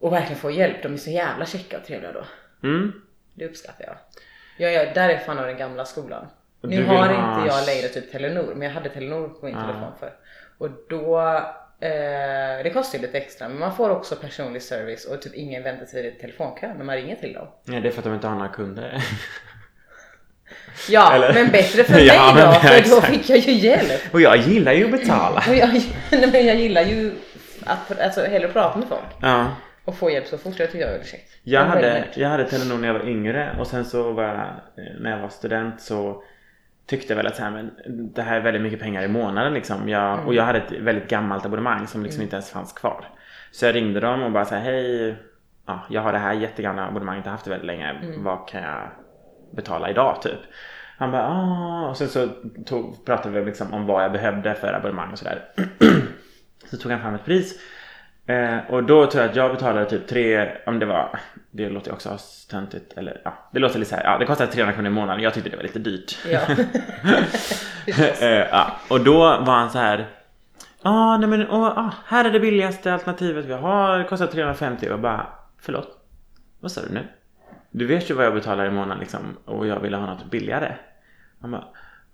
Och 0.00 0.12
verkligen 0.12 0.40
får 0.40 0.52
hjälp. 0.52 0.82
De 0.82 0.92
är 0.92 0.96
så 0.96 1.10
jävla 1.10 1.46
käcka 1.46 1.78
och 1.78 1.84
trevliga 1.84 2.12
då. 2.12 2.24
Mm. 2.68 2.92
Det 3.34 3.46
uppskattar 3.46 3.84
jag. 3.84 3.96
Ja, 4.58 4.68
ja, 4.68 4.92
där 4.94 5.08
är 5.08 5.18
fan 5.18 5.38
av 5.38 5.46
den 5.46 5.56
gamla 5.58 5.84
skolan. 5.84 6.26
Du 6.60 6.68
Nu 6.68 6.84
har 6.84 6.96
ha- 7.08 7.34
inte 7.38 7.56
jag 7.56 7.66
längre 7.66 7.88
typ 7.88 8.12
Telenor, 8.12 8.54
men 8.54 8.68
jag 8.68 8.74
hade 8.74 8.88
Telenor 8.88 9.28
på 9.28 9.44
min 9.46 9.54
Ja. 9.54 9.60
telefon 9.60 9.92
för. 10.00 10.12
Och 10.58 10.68
då, 10.88 11.18
eh, 11.80 12.62
det 12.62 12.70
kostar 12.74 12.98
ju 12.98 13.02
lite 13.06 13.18
extra, 13.18 13.48
men 13.48 13.58
man 13.58 13.76
får 13.76 13.90
också 13.90 14.16
personlig 14.16 14.62
service 14.62 15.04
och 15.04 15.22
typ 15.22 15.34
ingen 15.34 15.62
väntetid 15.62 16.06
i 16.06 16.10
telefonkö 16.10 16.74
när 16.76 16.84
man 16.84 16.96
ringer 16.96 17.16
till 17.16 17.32
dem. 17.32 17.48
Ja, 17.64 17.80
det 17.80 17.88
är 17.88 17.92
för 17.92 17.98
att 17.98 18.04
de 18.04 18.14
inte 18.14 18.26
har 18.26 18.34
några 18.36 18.48
kunder. 18.52 19.04
Ja, 20.90 21.12
Eller- 21.12 21.34
men 21.34 21.50
bättre 21.50 21.84
för 21.84 21.92
mig 21.94 22.06
Ja, 22.06 22.32
då, 22.36 22.52
för 22.52 22.68
då 22.68 22.74
exakt. 22.74 23.06
fick 23.06 23.30
jag 23.30 23.38
ju 23.38 23.52
hjälp. 23.52 24.00
Och 24.14 24.20
jag 24.20 24.36
gillar 24.36 24.72
ju 24.72 24.84
att 24.84 24.90
betala. 24.90 25.42
Och 25.48 25.54
jag, 25.54 25.68
nej, 26.10 26.30
men 26.32 26.46
jag 26.46 26.56
gillar 26.56 26.82
ju 26.82 27.12
att 27.66 28.00
alltså, 28.00 28.20
hellre 28.24 28.48
prata 28.48 28.78
med 28.78 28.88
folk 28.88 29.00
Ja. 29.22 29.46
och 29.84 29.96
få 29.96 30.10
hjälp 30.10 30.26
så 30.26 30.38
fort. 30.38 30.54
Det 30.58 30.66
tycker 30.66 30.86
jag 30.86 31.00
är 31.00 31.04
käckt. 31.04 31.30
Jag 31.42 31.64
hade, 31.64 32.04
jag 32.14 32.28
hade 32.28 32.44
Telenor 32.44 32.78
när 32.78 32.86
jag 32.88 32.94
var 32.94 33.08
yngre 33.08 33.56
och 33.58 33.66
sen 33.66 33.84
så 33.84 34.12
var 34.12 34.22
jag, 34.24 34.46
när 35.00 35.10
jag 35.10 35.18
var 35.18 35.28
student 35.28 35.80
så 35.80 36.22
tyckte 36.86 37.12
jag 37.12 37.16
väl 37.16 37.26
att 37.26 37.36
så 37.36 37.42
här, 37.42 37.50
men 37.50 37.70
det 38.14 38.22
här 38.22 38.36
är 38.36 38.40
väldigt 38.40 38.62
mycket 38.62 38.80
pengar 38.80 39.02
i 39.02 39.08
månaden 39.08 39.54
liksom. 39.54 39.88
Jag, 39.88 40.26
Och 40.26 40.34
jag 40.34 40.42
hade 40.42 40.58
ett 40.58 40.72
väldigt 40.80 41.08
gammalt 41.08 41.46
abonnemang 41.46 41.86
som 41.86 42.02
liksom 42.02 42.22
inte 42.22 42.36
ens 42.36 42.50
fanns 42.50 42.72
kvar. 42.72 43.04
Så 43.52 43.66
jag 43.66 43.74
ringde 43.74 44.00
dem 44.00 44.22
och 44.22 44.32
bara 44.32 44.44
så 44.44 44.54
här, 44.54 44.62
hej, 44.62 45.16
ja, 45.66 45.86
jag 45.90 46.00
har 46.00 46.12
det 46.12 46.18
här 46.18 46.32
jättegamla 46.32 46.86
abonnemanget, 46.86 47.24
jag 47.24 47.30
har 47.30 47.36
haft 47.36 47.44
det 47.44 47.50
väldigt 47.50 47.66
länge. 47.66 47.94
Vad 48.18 48.48
kan 48.48 48.62
jag 48.62 48.88
betala 49.50 49.90
idag 49.90 50.22
typ? 50.22 50.40
Han 50.98 51.10
bara, 51.10 51.28
ah, 51.28 51.88
och 51.88 51.96
sen 51.96 52.08
så 52.08 52.28
tog, 52.66 53.04
pratade 53.04 53.40
vi 53.40 53.46
liksom 53.46 53.74
om 53.74 53.86
vad 53.86 54.04
jag 54.04 54.12
behövde 54.12 54.54
för 54.54 54.72
abonnemang 54.72 55.12
och 55.12 55.18
sådär. 55.18 55.44
Så 56.70 56.76
tog 56.76 56.92
han 56.92 57.00
fram 57.00 57.14
ett 57.14 57.24
pris. 57.24 57.60
Eh, 58.26 58.58
och 58.70 58.84
då 58.84 59.06
tror 59.06 59.22
jag 59.22 59.30
att 59.30 59.36
jag 59.36 59.52
betalade 59.52 59.90
typ 59.90 60.06
tre, 60.06 60.48
om 60.66 60.78
det 60.78 60.86
var, 60.86 61.20
det 61.50 61.68
låter 61.68 61.92
också 61.92 62.18
stöntigt, 62.18 62.92
eller 62.96 63.20
ja, 63.24 63.48
det 63.52 63.58
låter 63.58 63.78
lite 63.78 63.90
så 63.90 63.96
här, 63.96 64.04
ja 64.04 64.18
det 64.18 64.26
kostade 64.26 64.52
300 64.52 64.74
kronor 64.74 64.90
i 64.90 64.94
månaden, 64.94 65.22
jag 65.22 65.34
tyckte 65.34 65.50
det 65.50 65.56
var 65.56 65.62
lite 65.62 65.78
dyrt. 65.78 66.18
Ja. 66.30 66.40
Eh, 68.20 68.28
ja, 68.28 68.72
och 68.90 69.00
då 69.00 69.18
var 69.18 69.54
han 69.54 69.70
så 69.70 69.78
här, 69.78 69.98
ja 70.82 70.90
ah, 70.90 71.18
nej 71.18 71.28
men 71.28 71.50
åh, 71.50 71.78
ah, 71.78 71.92
här 72.06 72.24
är 72.24 72.30
det 72.30 72.40
billigaste 72.40 72.92
alternativet 72.92 73.44
vi 73.44 73.52
har, 73.52 73.98
det 73.98 74.04
kostar 74.04 74.26
350 74.26 74.86
och 74.86 74.92
jag 74.92 75.00
bara, 75.00 75.26
förlåt, 75.60 75.88
vad 76.60 76.72
sa 76.72 76.80
du 76.80 76.94
nu? 76.94 77.08
Du 77.78 77.86
vet 77.86 78.10
ju 78.10 78.14
vad 78.14 78.26
jag 78.26 78.34
betalar 78.34 78.66
i 78.66 78.70
månaden 78.70 78.98
liksom 79.00 79.36
och 79.44 79.66
jag 79.66 79.80
ville 79.80 79.96
ha 79.96 80.06
något 80.06 80.30
billigare. 80.30 80.72
Han 81.40 81.50
bara, 81.50 81.64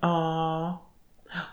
ja, 0.01 0.83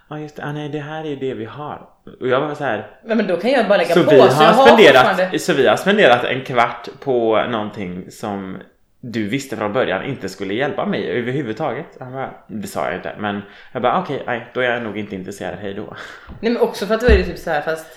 ja 0.09 0.19
just 0.19 0.35
det, 0.35 0.43
ah, 0.45 0.51
nej 0.51 0.69
det 0.69 0.79
här 0.79 1.05
är 1.05 1.15
det 1.15 1.33
vi 1.33 1.45
har. 1.45 1.89
Och 2.21 2.27
jag 2.27 2.41
var 2.41 2.55
så 2.55 2.63
här, 2.63 2.87
Men, 3.05 3.17
men 3.17 3.27
då 3.27 3.37
kan 3.37 3.51
jag 3.51 3.67
bara 3.67 3.77
lägga 3.77 3.93
så 3.93 4.03
på. 4.03 4.11
vi, 4.11 4.17
så 4.17 4.25
jag 4.25 4.31
har 4.31 4.53
har 4.53 4.67
spenderat, 4.67 5.07
fortfarande- 5.07 5.39
så 5.39 5.53
vi 5.53 5.67
har 5.67 5.75
spenderat 5.75 6.23
en 6.23 6.41
kvart 6.43 6.89
på 6.99 7.45
någonting 7.49 8.12
som 8.12 8.57
du 8.99 9.27
visste 9.27 9.57
från 9.57 9.73
början 9.73 10.03
inte 10.03 10.29
skulle 10.29 10.53
hjälpa 10.53 10.86
mig 10.86 11.10
överhuvudtaget. 11.12 11.97
Han 11.99 12.12
bara, 12.13 12.34
det 12.47 12.67
sa 12.67 12.86
jag 12.86 12.95
inte. 12.95 13.15
Men 13.19 13.41
jag 13.71 13.81
bara 13.81 13.99
okej, 14.01 14.23
nej, 14.27 14.47
då 14.53 14.60
är 14.62 14.69
jag 14.73 14.84
nog 14.84 14.97
inte 14.97 15.15
intresserad, 15.15 15.60
hej 15.62 15.73
då. 15.73 15.95
Nej 16.39 16.51
men 16.53 16.62
också 16.62 16.86
för 16.86 16.95
att 16.95 17.01
då 17.01 17.07
är 17.07 17.17
det 17.17 17.23
typ 17.23 17.38
så 17.38 17.49
här 17.49 17.62
fast 17.62 17.88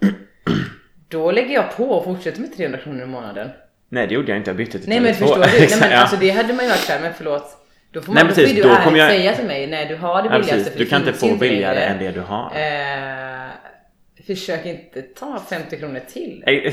då 1.08 1.30
lägger 1.30 1.54
jag 1.54 1.76
på 1.76 1.84
och 1.90 2.04
fortsätter 2.04 2.40
med 2.40 2.56
300 2.56 2.78
kronor 2.78 3.02
i 3.02 3.06
månaden. 3.06 3.50
Nej 3.88 4.06
det 4.06 4.14
gjorde 4.14 4.28
jag 4.28 4.36
inte, 4.36 4.50
jag 4.50 4.56
bytte 4.56 4.78
till 4.78 4.88
Nej 4.88 5.00
men 5.00 5.12
Tele2. 5.12 5.16
förstår 5.18 5.36
du? 5.36 5.40
Nej, 5.58 5.76
men 5.80 5.90
ja. 5.90 5.96
alltså 5.98 6.16
det 6.16 6.30
hade 6.30 6.52
man 6.54 6.64
ju 6.64 6.68
varit 6.70 6.80
såhär, 6.80 7.00
men 7.00 7.14
förlåt. 7.14 7.56
Då 7.92 8.00
får 8.00 8.12
man 8.12 8.14
Nej, 8.14 8.24
då 8.28 8.34
precis, 8.34 8.56
får 8.62 8.68
då 8.68 8.74
du 8.74 8.74
ärligt 8.80 8.98
jag- 8.98 9.10
säga 9.10 9.34
till 9.36 9.46
mig, 9.46 9.66
nej 9.66 9.86
du 9.88 9.96
har 9.96 10.22
det 10.22 10.28
Ja, 10.28 10.38
billigaste 10.38 10.54
precis. 10.54 10.72
för 10.72 10.78
Du 10.78 10.84
det 10.84 10.90
kan 10.90 11.00
inte 11.00 11.12
få 11.12 11.36
billigare 11.36 11.80
än 11.80 11.98
det 11.98 12.10
du 12.10 12.20
har. 12.20 12.52
Eh, 12.54 13.48
försök 14.26 14.66
inte 14.66 15.02
ta 15.02 15.40
50 15.50 15.78
kronor 15.78 16.00
till. 16.08 16.44
Eh, 16.46 16.52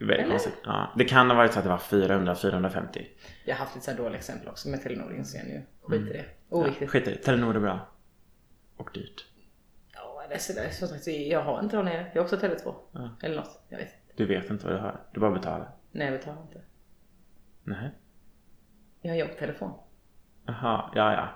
Väldigt 0.00 0.18
Eller? 0.18 0.30
konstigt. 0.30 0.54
Ja, 0.64 0.92
det 0.96 1.04
kan 1.04 1.30
ha 1.30 1.36
varit 1.36 1.52
så 1.52 1.58
att 1.58 1.64
det 1.64 1.70
var 1.70 1.78
400-450. 1.78 3.06
Jag 3.44 3.54
har 3.54 3.58
haft 3.58 3.74
lite 3.74 3.84
så 3.84 3.90
här 3.90 3.98
dåliga 3.98 4.18
exempel 4.18 4.48
också 4.48 4.68
med 4.68 4.82
Telenor 4.82 5.14
inser 5.16 5.38
jag 5.38 5.46
nu. 5.48 5.62
Skit 5.82 6.00
i 6.00 6.12
det. 6.12 6.24
Oviktigt. 6.48 6.80
Ja, 6.82 6.86
skit 6.88 7.08
i 7.08 7.10
det. 7.10 7.16
Telenor 7.16 7.56
är 7.56 7.60
bra. 7.60 7.88
Och 8.76 8.90
dyrt. 8.94 9.24
Ja, 9.94 10.22
det 10.28 10.34
är 10.34 10.38
så 10.38 10.52
där, 10.52 10.68
som 10.70 10.88
sagt, 10.88 11.06
jag 11.06 11.42
har 11.42 11.60
inte 11.62 11.76
längre. 11.82 12.06
Jag 12.14 12.22
har 12.22 12.24
också 12.24 12.36
Tele2. 12.36 12.74
Ja. 12.92 13.10
Eller 13.22 13.36
något. 13.36 13.60
Jag 13.68 13.78
vet. 13.78 13.88
Du 14.16 14.26
vet 14.26 14.50
inte 14.50 14.64
vad 14.66 14.74
du 14.74 14.78
har. 14.80 15.00
Du 15.14 15.20
bara 15.20 15.30
betalar. 15.30 15.68
Nej, 15.96 16.06
jag 16.06 16.18
betalar 16.18 16.42
inte. 16.42 16.60
Nej. 17.64 17.90
Jag 19.02 19.10
har 19.10 19.16
jobbtelefon. 19.18 19.72
Jaha, 20.46 20.90
ja 20.94 21.12
ja. 21.12 21.28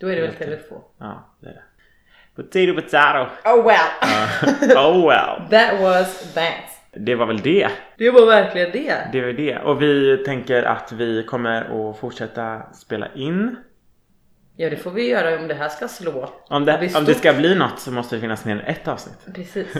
Då 0.00 0.06
är 0.06 0.16
det 0.16 0.22
väl. 0.22 0.34
Tele2. 0.34 0.80
Ja, 0.98 1.36
det 1.40 1.48
är 1.48 1.52
det. 1.52 1.62
Potato 2.34 2.74
potato. 2.74 3.30
Oh 3.44 3.66
well! 3.66 3.90
Oh 4.76 5.08
well. 5.08 5.48
That 5.50 5.80
was 5.80 6.34
that. 6.34 6.64
Det 6.92 7.14
var 7.14 7.26
väl 7.26 7.40
det. 7.40 7.70
Det 7.98 8.10
var 8.10 8.26
verkligen 8.26 8.70
det. 8.72 9.08
Det 9.12 9.20
var 9.20 9.32
det. 9.32 9.58
Och 9.58 9.82
vi 9.82 10.16
tänker 10.24 10.62
att 10.62 10.92
vi 10.92 11.22
kommer 11.24 11.90
att 11.90 11.98
fortsätta 11.98 12.72
spela 12.72 13.14
in. 13.14 13.56
Ja, 14.56 14.70
det 14.70 14.76
får 14.76 14.90
vi 14.90 15.08
göra 15.08 15.38
om 15.40 15.48
det 15.48 15.54
här 15.54 15.68
ska 15.68 15.88
slå. 15.88 16.30
Om 16.48 16.64
det, 16.64 16.96
om 16.96 17.04
det 17.04 17.14
ska 17.14 17.32
bli 17.32 17.54
något 17.54 17.80
så 17.80 17.90
måste 17.90 18.16
det 18.16 18.20
finnas 18.20 18.44
mer 18.44 18.52
än 18.56 18.60
ett 18.60 18.88
avsnitt. 18.88 19.34
Precis. 19.34 19.76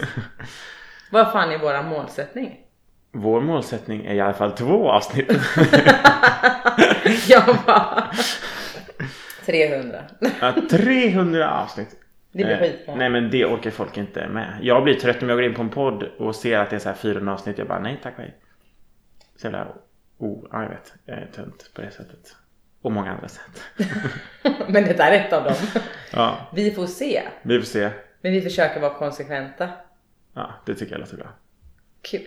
Vad 1.11 1.33
fan 1.33 1.51
är 1.51 1.59
våra 1.59 1.83
målsättning? 1.83 2.67
Vår 3.13 3.41
målsättning 3.41 4.05
är 4.07 4.15
i 4.15 4.21
alla 4.21 4.33
fall 4.35 4.53
två 4.53 4.91
avsnitt. 4.91 5.33
Jag 7.29 7.57
bara... 7.67 8.11
300. 9.47 10.03
Ja, 10.41 10.55
300 10.71 11.51
avsnitt. 11.63 11.89
Det 12.33 12.45
blir 12.45 12.55
Eh, 12.55 12.59
skitbra. 12.61 12.95
Nej 12.95 13.11
men 13.11 13.31
det 13.31 13.45
orkar 13.45 13.71
folk 13.71 13.97
inte 13.99 14.29
med. 14.29 14.59
Jag 14.63 14.85
blir 14.85 14.95
trött 14.95 15.23
om 15.23 15.29
jag 15.29 15.39
går 15.39 15.45
in 15.45 15.55
på 15.55 15.63
en 15.63 15.69
podd 15.71 16.03
och 16.03 16.37
ser 16.37 16.59
att 16.59 16.71
det 16.71 16.77
är 16.77 16.81
så 16.81 16.89
här 16.89 16.97
400 16.97 17.33
avsnitt. 17.33 17.59
Jag 17.59 17.67
bara 17.69 17.79
nej 17.81 18.01
tack 18.03 18.15
hej. 18.17 18.35
Så 19.37 19.47
jävla 19.47 19.67
oh, 20.19 20.45
ja, 20.53 20.63
jag 20.63 20.69
vet. 20.69 20.95
Jag 21.05 21.19
är 21.19 21.27
tönt 21.27 21.71
på 21.75 21.81
det 21.83 21.91
sättet. 21.91 22.37
Och 22.83 22.93
många 22.93 23.11
andra 23.13 23.29
sätt. 23.29 23.63
Men 24.69 24.85
det 24.85 24.93
där 24.97 25.11
är 25.13 25.27
ett 25.27 25.33
av 25.33 25.45
dem. 25.45 25.55
Ja, 26.13 26.37
Vi 26.55 26.71
får 26.71 26.87
se. 26.87 27.23
vi 27.43 27.59
får 27.59 27.67
se. 27.67 27.91
Men 28.21 28.33
vi 28.33 28.41
försöker 28.41 28.81
vara 28.81 28.95
konsekventa. 28.95 29.69
Ja, 30.35 30.51
det 30.67 30.75
tycker 30.75 30.93
jag 30.93 31.01
låter 31.01 31.17
bra. 31.17 31.29
Kul. 32.03 32.27